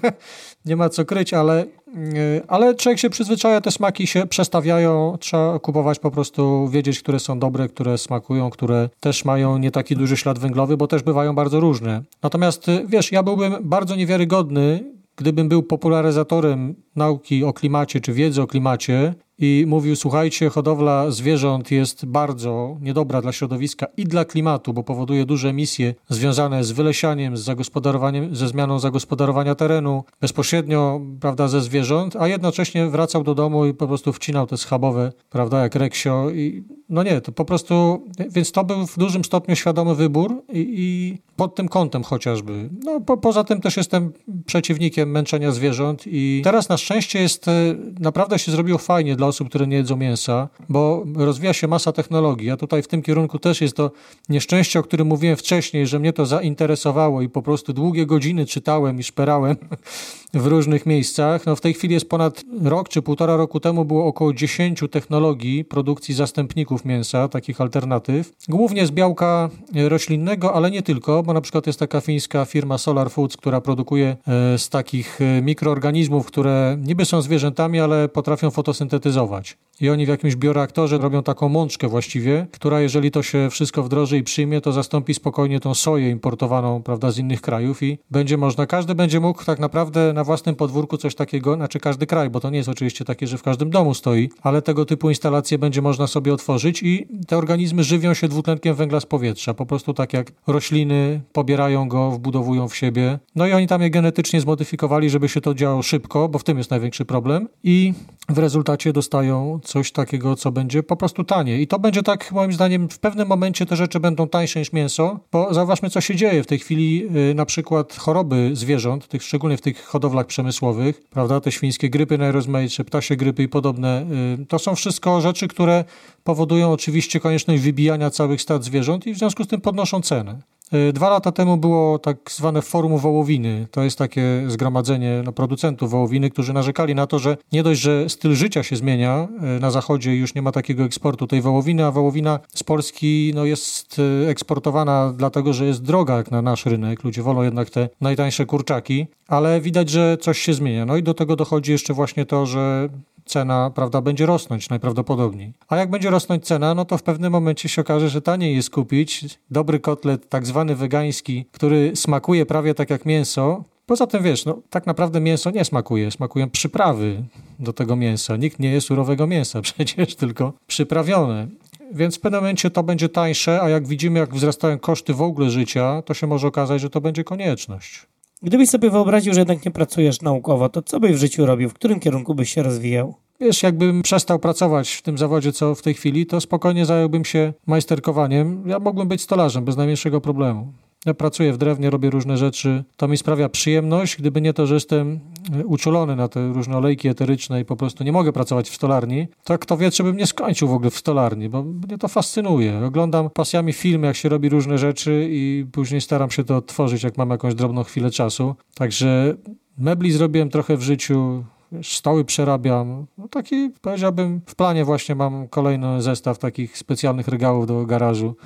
nie 0.64 0.76
ma 0.76 0.88
co 0.88 1.04
kryć, 1.04 1.34
ale 1.34 1.66
Y, 1.96 2.42
ale 2.48 2.74
człowiek 2.74 2.98
się 2.98 3.10
przyzwyczaja, 3.10 3.60
te 3.60 3.70
smaki 3.70 4.06
się 4.06 4.26
przestawiają, 4.26 5.16
trzeba 5.20 5.58
kupować 5.58 5.98
po 5.98 6.10
prostu, 6.10 6.68
wiedzieć, 6.68 7.00
które 7.00 7.20
są 7.20 7.38
dobre, 7.38 7.68
które 7.68 7.98
smakują, 7.98 8.50
które 8.50 8.88
też 9.00 9.24
mają 9.24 9.58
nie 9.58 9.70
taki 9.70 9.96
duży 9.96 10.16
ślad 10.16 10.38
węglowy, 10.38 10.76
bo 10.76 10.86
też 10.86 11.02
bywają 11.02 11.34
bardzo 11.34 11.60
różne. 11.60 12.02
Natomiast 12.22 12.68
y, 12.68 12.84
wiesz, 12.86 13.12
ja 13.12 13.22
byłbym 13.22 13.54
bardzo 13.60 13.96
niewiarygodny, 13.96 14.92
gdybym 15.16 15.48
był 15.48 15.62
popularyzatorem 15.62 16.74
nauki 16.96 17.44
o 17.44 17.52
klimacie 17.52 18.00
czy 18.00 18.12
wiedzy 18.12 18.42
o 18.42 18.46
klimacie 18.46 19.14
i 19.42 19.64
mówił: 19.66 19.96
Słuchajcie, 19.96 20.50
hodowla 20.50 21.10
zwierząt 21.10 21.70
jest 21.70 22.06
bardzo 22.06 22.76
niedobra 22.80 23.22
dla 23.22 23.32
środowiska 23.32 23.86
i 23.96 24.04
dla 24.04 24.24
klimatu, 24.24 24.72
bo 24.72 24.82
powoduje 24.82 25.24
duże 25.24 25.48
emisje 25.48 25.94
związane 26.08 26.64
z 26.64 26.72
wylesianiem, 26.72 27.36
z 27.36 27.40
zagospodarowaniem, 27.40 28.36
ze 28.36 28.48
zmianą 28.48 28.78
zagospodarowania 28.78 29.54
terenu, 29.54 30.04
bezpośrednio 30.20 31.00
prawda, 31.20 31.48
ze 31.48 31.60
zwierząt, 31.60 32.16
a 32.16 32.28
jednocześnie 32.28 32.86
wracał 32.86 33.24
do 33.24 33.34
domu 33.34 33.66
i 33.66 33.74
po 33.74 33.86
prostu 33.86 34.12
wcinał 34.12 34.46
te 34.46 34.56
schabowe, 34.56 35.12
prawda, 35.30 35.60
jak 35.60 35.74
reksio. 35.74 36.30
I, 36.30 36.64
no 36.92 37.02
nie, 37.02 37.20
to 37.20 37.32
po 37.32 37.44
prostu, 37.44 38.06
więc 38.30 38.52
to 38.52 38.64
był 38.64 38.86
w 38.86 38.98
dużym 38.98 39.24
stopniu 39.24 39.56
świadomy 39.56 39.94
wybór 39.94 40.42
i, 40.52 40.74
i 40.78 41.18
pod 41.36 41.54
tym 41.54 41.68
kątem 41.68 42.02
chociażby. 42.02 42.70
No 42.84 43.00
po, 43.00 43.16
poza 43.16 43.44
tym 43.44 43.60
też 43.60 43.76
jestem 43.76 44.12
przeciwnikiem 44.46 45.10
męczenia 45.10 45.52
zwierząt 45.52 46.02
i 46.06 46.40
teraz 46.44 46.68
na 46.68 46.76
szczęście 46.76 47.20
jest, 47.22 47.48
e, 47.48 47.52
naprawdę 48.00 48.38
się 48.38 48.52
zrobiło 48.52 48.78
fajnie 48.78 49.16
dla 49.16 49.26
osób, 49.26 49.48
które 49.48 49.66
nie 49.66 49.76
jedzą 49.76 49.96
mięsa, 49.96 50.48
bo 50.68 51.04
rozwija 51.16 51.52
się 51.52 51.68
masa 51.68 51.92
technologii, 51.92 52.50
a 52.50 52.56
tutaj 52.56 52.82
w 52.82 52.88
tym 52.88 53.02
kierunku 53.02 53.38
też 53.38 53.60
jest 53.60 53.76
to 53.76 53.90
nieszczęście, 54.28 54.78
o 54.78 54.82
którym 54.82 55.06
mówiłem 55.06 55.36
wcześniej, 55.36 55.86
że 55.86 55.98
mnie 55.98 56.12
to 56.12 56.26
zainteresowało 56.26 57.22
i 57.22 57.28
po 57.28 57.42
prostu 57.42 57.72
długie 57.72 58.06
godziny 58.06 58.46
czytałem 58.46 59.00
i 59.00 59.02
szperałem 59.02 59.56
w 60.34 60.46
różnych 60.46 60.86
miejscach. 60.86 61.46
No 61.46 61.56
w 61.56 61.60
tej 61.60 61.74
chwili 61.74 61.94
jest 61.94 62.08
ponad 62.08 62.44
rok 62.62 62.88
czy 62.88 63.02
półtora 63.02 63.36
roku 63.36 63.60
temu 63.60 63.84
było 63.84 64.06
około 64.06 64.32
10 64.32 64.80
technologii 64.90 65.64
produkcji 65.64 66.14
zastępników 66.14 66.81
mięsa, 66.84 67.28
takich 67.28 67.60
alternatyw, 67.60 68.32
głównie 68.48 68.86
z 68.86 68.90
białka 68.90 69.50
roślinnego, 69.88 70.54
ale 70.54 70.70
nie 70.70 70.82
tylko, 70.82 71.22
bo 71.22 71.32
na 71.32 71.40
przykład 71.40 71.66
jest 71.66 71.78
taka 71.78 72.00
fińska 72.00 72.44
firma 72.44 72.78
Solar 72.78 73.10
Foods, 73.10 73.36
która 73.36 73.60
produkuje 73.60 74.16
e, 74.26 74.58
z 74.58 74.68
takich 74.68 75.20
e, 75.20 75.42
mikroorganizmów, 75.42 76.26
które 76.26 76.76
niby 76.80 77.04
są 77.04 77.22
zwierzętami, 77.22 77.80
ale 77.80 78.08
potrafią 78.08 78.50
fotosyntetyzować. 78.50 79.56
I 79.80 79.90
oni 79.90 80.06
w 80.06 80.08
jakimś 80.08 80.36
bioreaktorze 80.36 80.98
robią 80.98 81.22
taką 81.22 81.48
mączkę 81.48 81.88
właściwie, 81.88 82.46
która 82.52 82.80
jeżeli 82.80 83.10
to 83.10 83.22
się 83.22 83.48
wszystko 83.50 83.82
wdroży 83.82 84.18
i 84.18 84.22
przyjmie, 84.22 84.60
to 84.60 84.72
zastąpi 84.72 85.14
spokojnie 85.14 85.60
tą 85.60 85.74
soję 85.74 86.10
importowaną, 86.10 86.82
prawda, 86.82 87.10
z 87.10 87.18
innych 87.18 87.40
krajów 87.40 87.82
i 87.82 87.98
będzie 88.10 88.36
można, 88.36 88.66
każdy 88.66 88.94
będzie 88.94 89.20
mógł 89.20 89.44
tak 89.44 89.58
naprawdę 89.58 90.12
na 90.12 90.24
własnym 90.24 90.54
podwórku 90.54 90.96
coś 90.96 91.14
takiego, 91.14 91.54
znaczy 91.54 91.80
każdy 91.80 92.06
kraj, 92.06 92.30
bo 92.30 92.40
to 92.40 92.50
nie 92.50 92.56
jest 92.56 92.68
oczywiście 92.68 93.04
takie, 93.04 93.26
że 93.26 93.38
w 93.38 93.42
każdym 93.42 93.70
domu 93.70 93.94
stoi, 93.94 94.30
ale 94.42 94.62
tego 94.62 94.84
typu 94.84 95.08
instalacje 95.08 95.58
będzie 95.58 95.82
można 95.82 96.06
sobie 96.06 96.34
otworzyć 96.34 96.71
i 96.82 97.06
te 97.26 97.36
organizmy 97.36 97.84
żywią 97.84 98.14
się 98.14 98.28
dwutlenkiem 98.28 98.74
węgla 98.74 99.00
z 99.00 99.06
powietrza, 99.06 99.54
po 99.54 99.66
prostu 99.66 99.94
tak 99.94 100.12
jak 100.12 100.32
rośliny 100.46 101.20
pobierają 101.32 101.88
go, 101.88 102.10
wbudowują 102.10 102.68
w 102.68 102.76
siebie. 102.76 103.18
No 103.34 103.46
i 103.46 103.52
oni 103.52 103.66
tam 103.66 103.82
je 103.82 103.90
genetycznie 103.90 104.40
zmodyfikowali, 104.40 105.10
żeby 105.10 105.28
się 105.28 105.40
to 105.40 105.54
działo 105.54 105.82
szybko, 105.82 106.28
bo 106.28 106.38
w 106.38 106.44
tym 106.44 106.58
jest 106.58 106.70
największy 106.70 107.04
problem 107.04 107.48
i 107.64 107.94
w 108.28 108.38
rezultacie 108.38 108.92
dostają 108.92 109.60
coś 109.64 109.92
takiego, 109.92 110.36
co 110.36 110.52
będzie 110.52 110.82
po 110.82 110.96
prostu 110.96 111.24
tanie. 111.24 111.60
I 111.60 111.66
to 111.66 111.78
będzie 111.78 112.02
tak, 112.02 112.32
moim 112.32 112.52
zdaniem, 112.52 112.88
w 112.88 112.98
pewnym 112.98 113.28
momencie 113.28 113.66
te 113.66 113.76
rzeczy 113.76 114.00
będą 114.00 114.28
tańsze 114.28 114.58
niż 114.58 114.72
mięso, 114.72 115.20
bo 115.32 115.54
zauważmy, 115.54 115.90
co 115.90 116.00
się 116.00 116.16
dzieje 116.16 116.42
w 116.42 116.46
tej 116.46 116.58
chwili, 116.58 116.98
yy, 116.98 117.34
na 117.34 117.46
przykład 117.46 117.96
choroby 117.96 118.50
zwierząt, 118.52 119.08
tych, 119.08 119.22
szczególnie 119.22 119.56
w 119.56 119.60
tych 119.60 119.84
hodowlach 119.84 120.26
przemysłowych, 120.26 121.02
prawda, 121.10 121.40
te 121.40 121.52
świńskie 121.52 121.90
grypy 121.90 122.18
najrozmaitsze, 122.18 122.84
ptasie 122.84 123.16
grypy 123.16 123.42
i 123.42 123.48
podobne, 123.48 124.06
yy, 124.38 124.46
to 124.46 124.58
są 124.58 124.74
wszystko 124.74 125.20
rzeczy, 125.20 125.48
które 125.48 125.84
powodują 126.24 126.51
oczywiście 126.60 127.20
konieczność 127.20 127.62
wybijania 127.62 128.10
całych 128.10 128.42
stad 128.42 128.64
zwierząt 128.64 129.06
i 129.06 129.14
w 129.14 129.18
związku 129.18 129.44
z 129.44 129.48
tym 129.48 129.60
podnoszą 129.60 130.00
cenę. 130.00 130.38
E, 130.72 130.92
dwa 130.92 131.10
lata 131.10 131.32
temu 131.32 131.56
było 131.56 131.98
tak 131.98 132.16
zwane 132.30 132.62
forum 132.62 132.98
wołowiny. 132.98 133.66
To 133.70 133.82
jest 133.82 133.98
takie 133.98 134.44
zgromadzenie 134.46 135.22
no, 135.24 135.32
producentów 135.32 135.90
wołowiny, 135.90 136.30
którzy 136.30 136.52
narzekali 136.52 136.94
na 136.94 137.06
to, 137.06 137.18
że 137.18 137.36
nie 137.52 137.62
dość, 137.62 137.80
że 137.80 138.08
styl 138.08 138.34
życia 138.34 138.62
się 138.62 138.76
zmienia 138.76 139.28
e, 139.40 139.60
na 139.60 139.70
zachodzie 139.70 140.16
już 140.16 140.34
nie 140.34 140.42
ma 140.42 140.52
takiego 140.52 140.84
eksportu 140.84 141.26
tej 141.26 141.42
wołowiny, 141.42 141.84
a 141.84 141.90
wołowina 141.90 142.40
z 142.54 142.62
Polski 142.62 143.32
no, 143.34 143.44
jest 143.44 143.96
e, 144.24 144.28
eksportowana 144.28 145.12
dlatego, 145.16 145.52
że 145.52 145.66
jest 145.66 145.82
droga 145.82 146.16
jak 146.16 146.30
na 146.30 146.42
nasz 146.42 146.66
rynek. 146.66 147.04
Ludzie 147.04 147.22
wolą 147.22 147.42
jednak 147.42 147.70
te 147.70 147.88
najtańsze 148.00 148.46
kurczaki, 148.46 149.06
ale 149.28 149.60
widać, 149.60 149.90
że 149.90 150.16
coś 150.20 150.38
się 150.38 150.54
zmienia. 150.54 150.86
No 150.86 150.96
i 150.96 151.02
do 151.02 151.14
tego 151.14 151.36
dochodzi 151.36 151.72
jeszcze 151.72 151.94
właśnie 151.94 152.26
to, 152.26 152.46
że 152.46 152.88
cena 153.24 153.70
prawda, 153.74 154.00
będzie 154.00 154.26
rosnąć 154.26 154.68
najprawdopodobniej. 154.68 155.52
A 155.68 155.76
jak 155.76 155.90
będzie 155.90 156.10
rosnąć 156.10 156.46
cena, 156.46 156.74
no 156.74 156.84
to 156.84 156.98
w 156.98 157.02
pewnym 157.02 157.32
momencie 157.32 157.68
się 157.68 157.82
okaże, 157.82 158.08
że 158.08 158.22
taniej 158.22 158.56
jest 158.56 158.70
kupić 158.70 159.38
dobry 159.50 159.80
kotlet, 159.80 160.28
tak 160.28 160.46
zwany 160.46 160.74
wegański, 160.76 161.44
który 161.52 161.92
smakuje 161.96 162.46
prawie 162.46 162.74
tak 162.74 162.90
jak 162.90 163.06
mięso. 163.06 163.64
Poza 163.86 164.06
tym 164.06 164.22
wiesz, 164.22 164.44
no 164.44 164.58
tak 164.70 164.86
naprawdę 164.86 165.20
mięso 165.20 165.50
nie 165.50 165.64
smakuje, 165.64 166.10
smakują 166.10 166.50
przyprawy 166.50 167.22
do 167.58 167.72
tego 167.72 167.96
mięsa. 167.96 168.36
Nikt 168.36 168.58
nie 168.58 168.72
je 168.72 168.80
surowego 168.80 169.26
mięsa 169.26 169.60
przecież, 169.72 170.14
tylko 170.14 170.52
przyprawione. 170.66 171.48
Więc 171.94 172.16
w 172.16 172.20
pewnym 172.20 172.40
momencie 172.40 172.70
to 172.70 172.82
będzie 172.82 173.08
tańsze, 173.08 173.62
a 173.62 173.68
jak 173.68 173.86
widzimy, 173.86 174.18
jak 174.18 174.34
wzrastają 174.34 174.78
koszty 174.78 175.14
w 175.14 175.22
ogóle 175.22 175.50
życia, 175.50 176.02
to 176.02 176.14
się 176.14 176.26
może 176.26 176.46
okazać, 176.46 176.80
że 176.80 176.90
to 176.90 177.00
będzie 177.00 177.24
konieczność. 177.24 178.06
Gdybyś 178.42 178.70
sobie 178.70 178.90
wyobraził, 178.90 179.34
że 179.34 179.40
jednak 179.40 179.64
nie 179.64 179.70
pracujesz 179.70 180.22
naukowo, 180.22 180.68
to 180.68 180.82
co 180.82 181.00
byś 181.00 181.12
w 181.12 181.18
życiu 181.18 181.46
robił? 181.46 181.68
W 181.68 181.74
którym 181.74 182.00
kierunku 182.00 182.34
byś 182.34 182.50
się 182.50 182.62
rozwijał? 182.62 183.14
Wiesz, 183.40 183.62
jakbym 183.62 184.02
przestał 184.02 184.38
pracować 184.38 184.92
w 184.92 185.02
tym 185.02 185.18
zawodzie, 185.18 185.52
co 185.52 185.74
w 185.74 185.82
tej 185.82 185.94
chwili, 185.94 186.26
to 186.26 186.40
spokojnie 186.40 186.86
zająłbym 186.86 187.24
się 187.24 187.52
majsterkowaniem. 187.66 188.62
Ja 188.66 188.78
mógłbym 188.78 189.08
być 189.08 189.22
stolarzem 189.22 189.64
bez 189.64 189.76
najmniejszego 189.76 190.20
problemu. 190.20 190.72
Ja 191.06 191.14
pracuję 191.14 191.52
w 191.52 191.58
drewnie, 191.58 191.90
robię 191.90 192.10
różne 192.10 192.36
rzeczy. 192.36 192.84
To 192.96 193.08
mi 193.08 193.16
sprawia 193.16 193.48
przyjemność, 193.48 194.16
gdyby 194.16 194.40
nie 194.40 194.52
to, 194.52 194.66
że 194.66 194.74
jestem 194.74 195.20
e, 195.60 195.66
uczulony 195.66 196.16
na 196.16 196.28
te 196.28 196.52
różne 196.52 196.76
olejki 196.76 197.08
eteryczne 197.08 197.60
i 197.60 197.64
po 197.64 197.76
prostu 197.76 198.04
nie 198.04 198.12
mogę 198.12 198.32
pracować 198.32 198.70
w 198.70 198.74
stolarni, 198.74 199.26
to 199.44 199.58
kto 199.58 199.76
wie, 199.76 199.90
czy 199.90 200.02
bym 200.02 200.16
nie 200.16 200.26
skończył 200.26 200.68
w 200.68 200.72
ogóle 200.72 200.90
w 200.90 200.96
stolarni, 200.96 201.48
bo 201.48 201.62
mnie 201.62 201.98
to 201.98 202.08
fascynuje. 202.08 202.84
Oglądam 202.84 203.30
pasjami 203.30 203.72
film, 203.72 204.02
jak 204.02 204.16
się 204.16 204.28
robi 204.28 204.48
różne 204.48 204.78
rzeczy 204.78 205.28
i 205.30 205.66
później 205.72 206.00
staram 206.00 206.30
się 206.30 206.44
to 206.44 206.56
odtworzyć, 206.56 207.02
jak 207.02 207.18
mam 207.18 207.30
jakąś 207.30 207.54
drobną 207.54 207.84
chwilę 207.84 208.10
czasu. 208.10 208.54
Także 208.74 209.36
mebli 209.78 210.12
zrobiłem 210.12 210.50
trochę 210.50 210.76
w 210.76 210.82
życiu, 210.82 211.44
stoły 211.82 212.24
przerabiam. 212.24 213.06
No 213.18 213.28
taki, 213.28 213.70
powiedziałbym, 213.80 214.40
w 214.46 214.54
planie 214.54 214.84
właśnie 214.84 215.14
mam 215.14 215.48
kolejny 215.48 216.02
zestaw 216.02 216.38
takich 216.38 216.78
specjalnych 216.78 217.28
regałów 217.28 217.66
do 217.66 217.86
garażu 217.86 218.36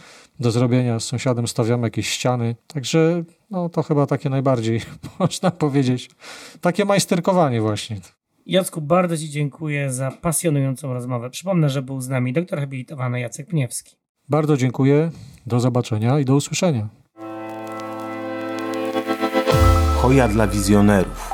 do 0.41 0.51
zrobienia. 0.51 1.01
Z 1.01 1.05
sąsiadem 1.05 1.47
stawiamy 1.47 1.87
jakieś 1.87 2.09
ściany. 2.09 2.57
Także 2.67 3.25
no, 3.51 3.69
to 3.69 3.83
chyba 3.83 4.07
takie 4.07 4.31
najbardziej, 4.31 4.81
można 5.19 5.51
powiedzieć, 5.51 6.11
takie 6.61 6.85
majsterkowanie 6.85 7.61
właśnie. 7.61 7.97
Jacku, 8.47 8.81
bardzo 8.81 9.17
Ci 9.17 9.31
dziękuję 9.31 9.93
za 9.93 10.11
pasjonującą 10.11 10.95
rozmowę. 10.95 11.31
Przypomnę, 11.31 11.69
że 11.69 11.83
był 11.83 12.01
z 12.01 12.09
nami 12.09 12.33
doktor 12.33 12.59
habilitowany 12.59 13.21
Jacek 13.21 13.47
Pniewski. 13.47 13.97
Bardzo 14.29 14.57
dziękuję. 14.57 15.11
Do 15.47 15.61
zobaczenia 15.61 16.21
i 16.21 16.25
do 16.25 16.35
usłyszenia. 16.35 16.89
Hoja 19.97 20.29
dla 20.29 20.47
wizjonerów. 20.47 21.26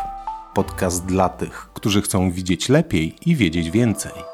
Podcast 0.55 1.07
dla 1.07 1.29
tych, 1.29 1.71
którzy 1.75 2.03
chcą 2.03 2.31
widzieć 2.31 2.69
lepiej 2.69 3.17
i 3.27 3.37
wiedzieć 3.37 3.71
więcej. 3.71 4.32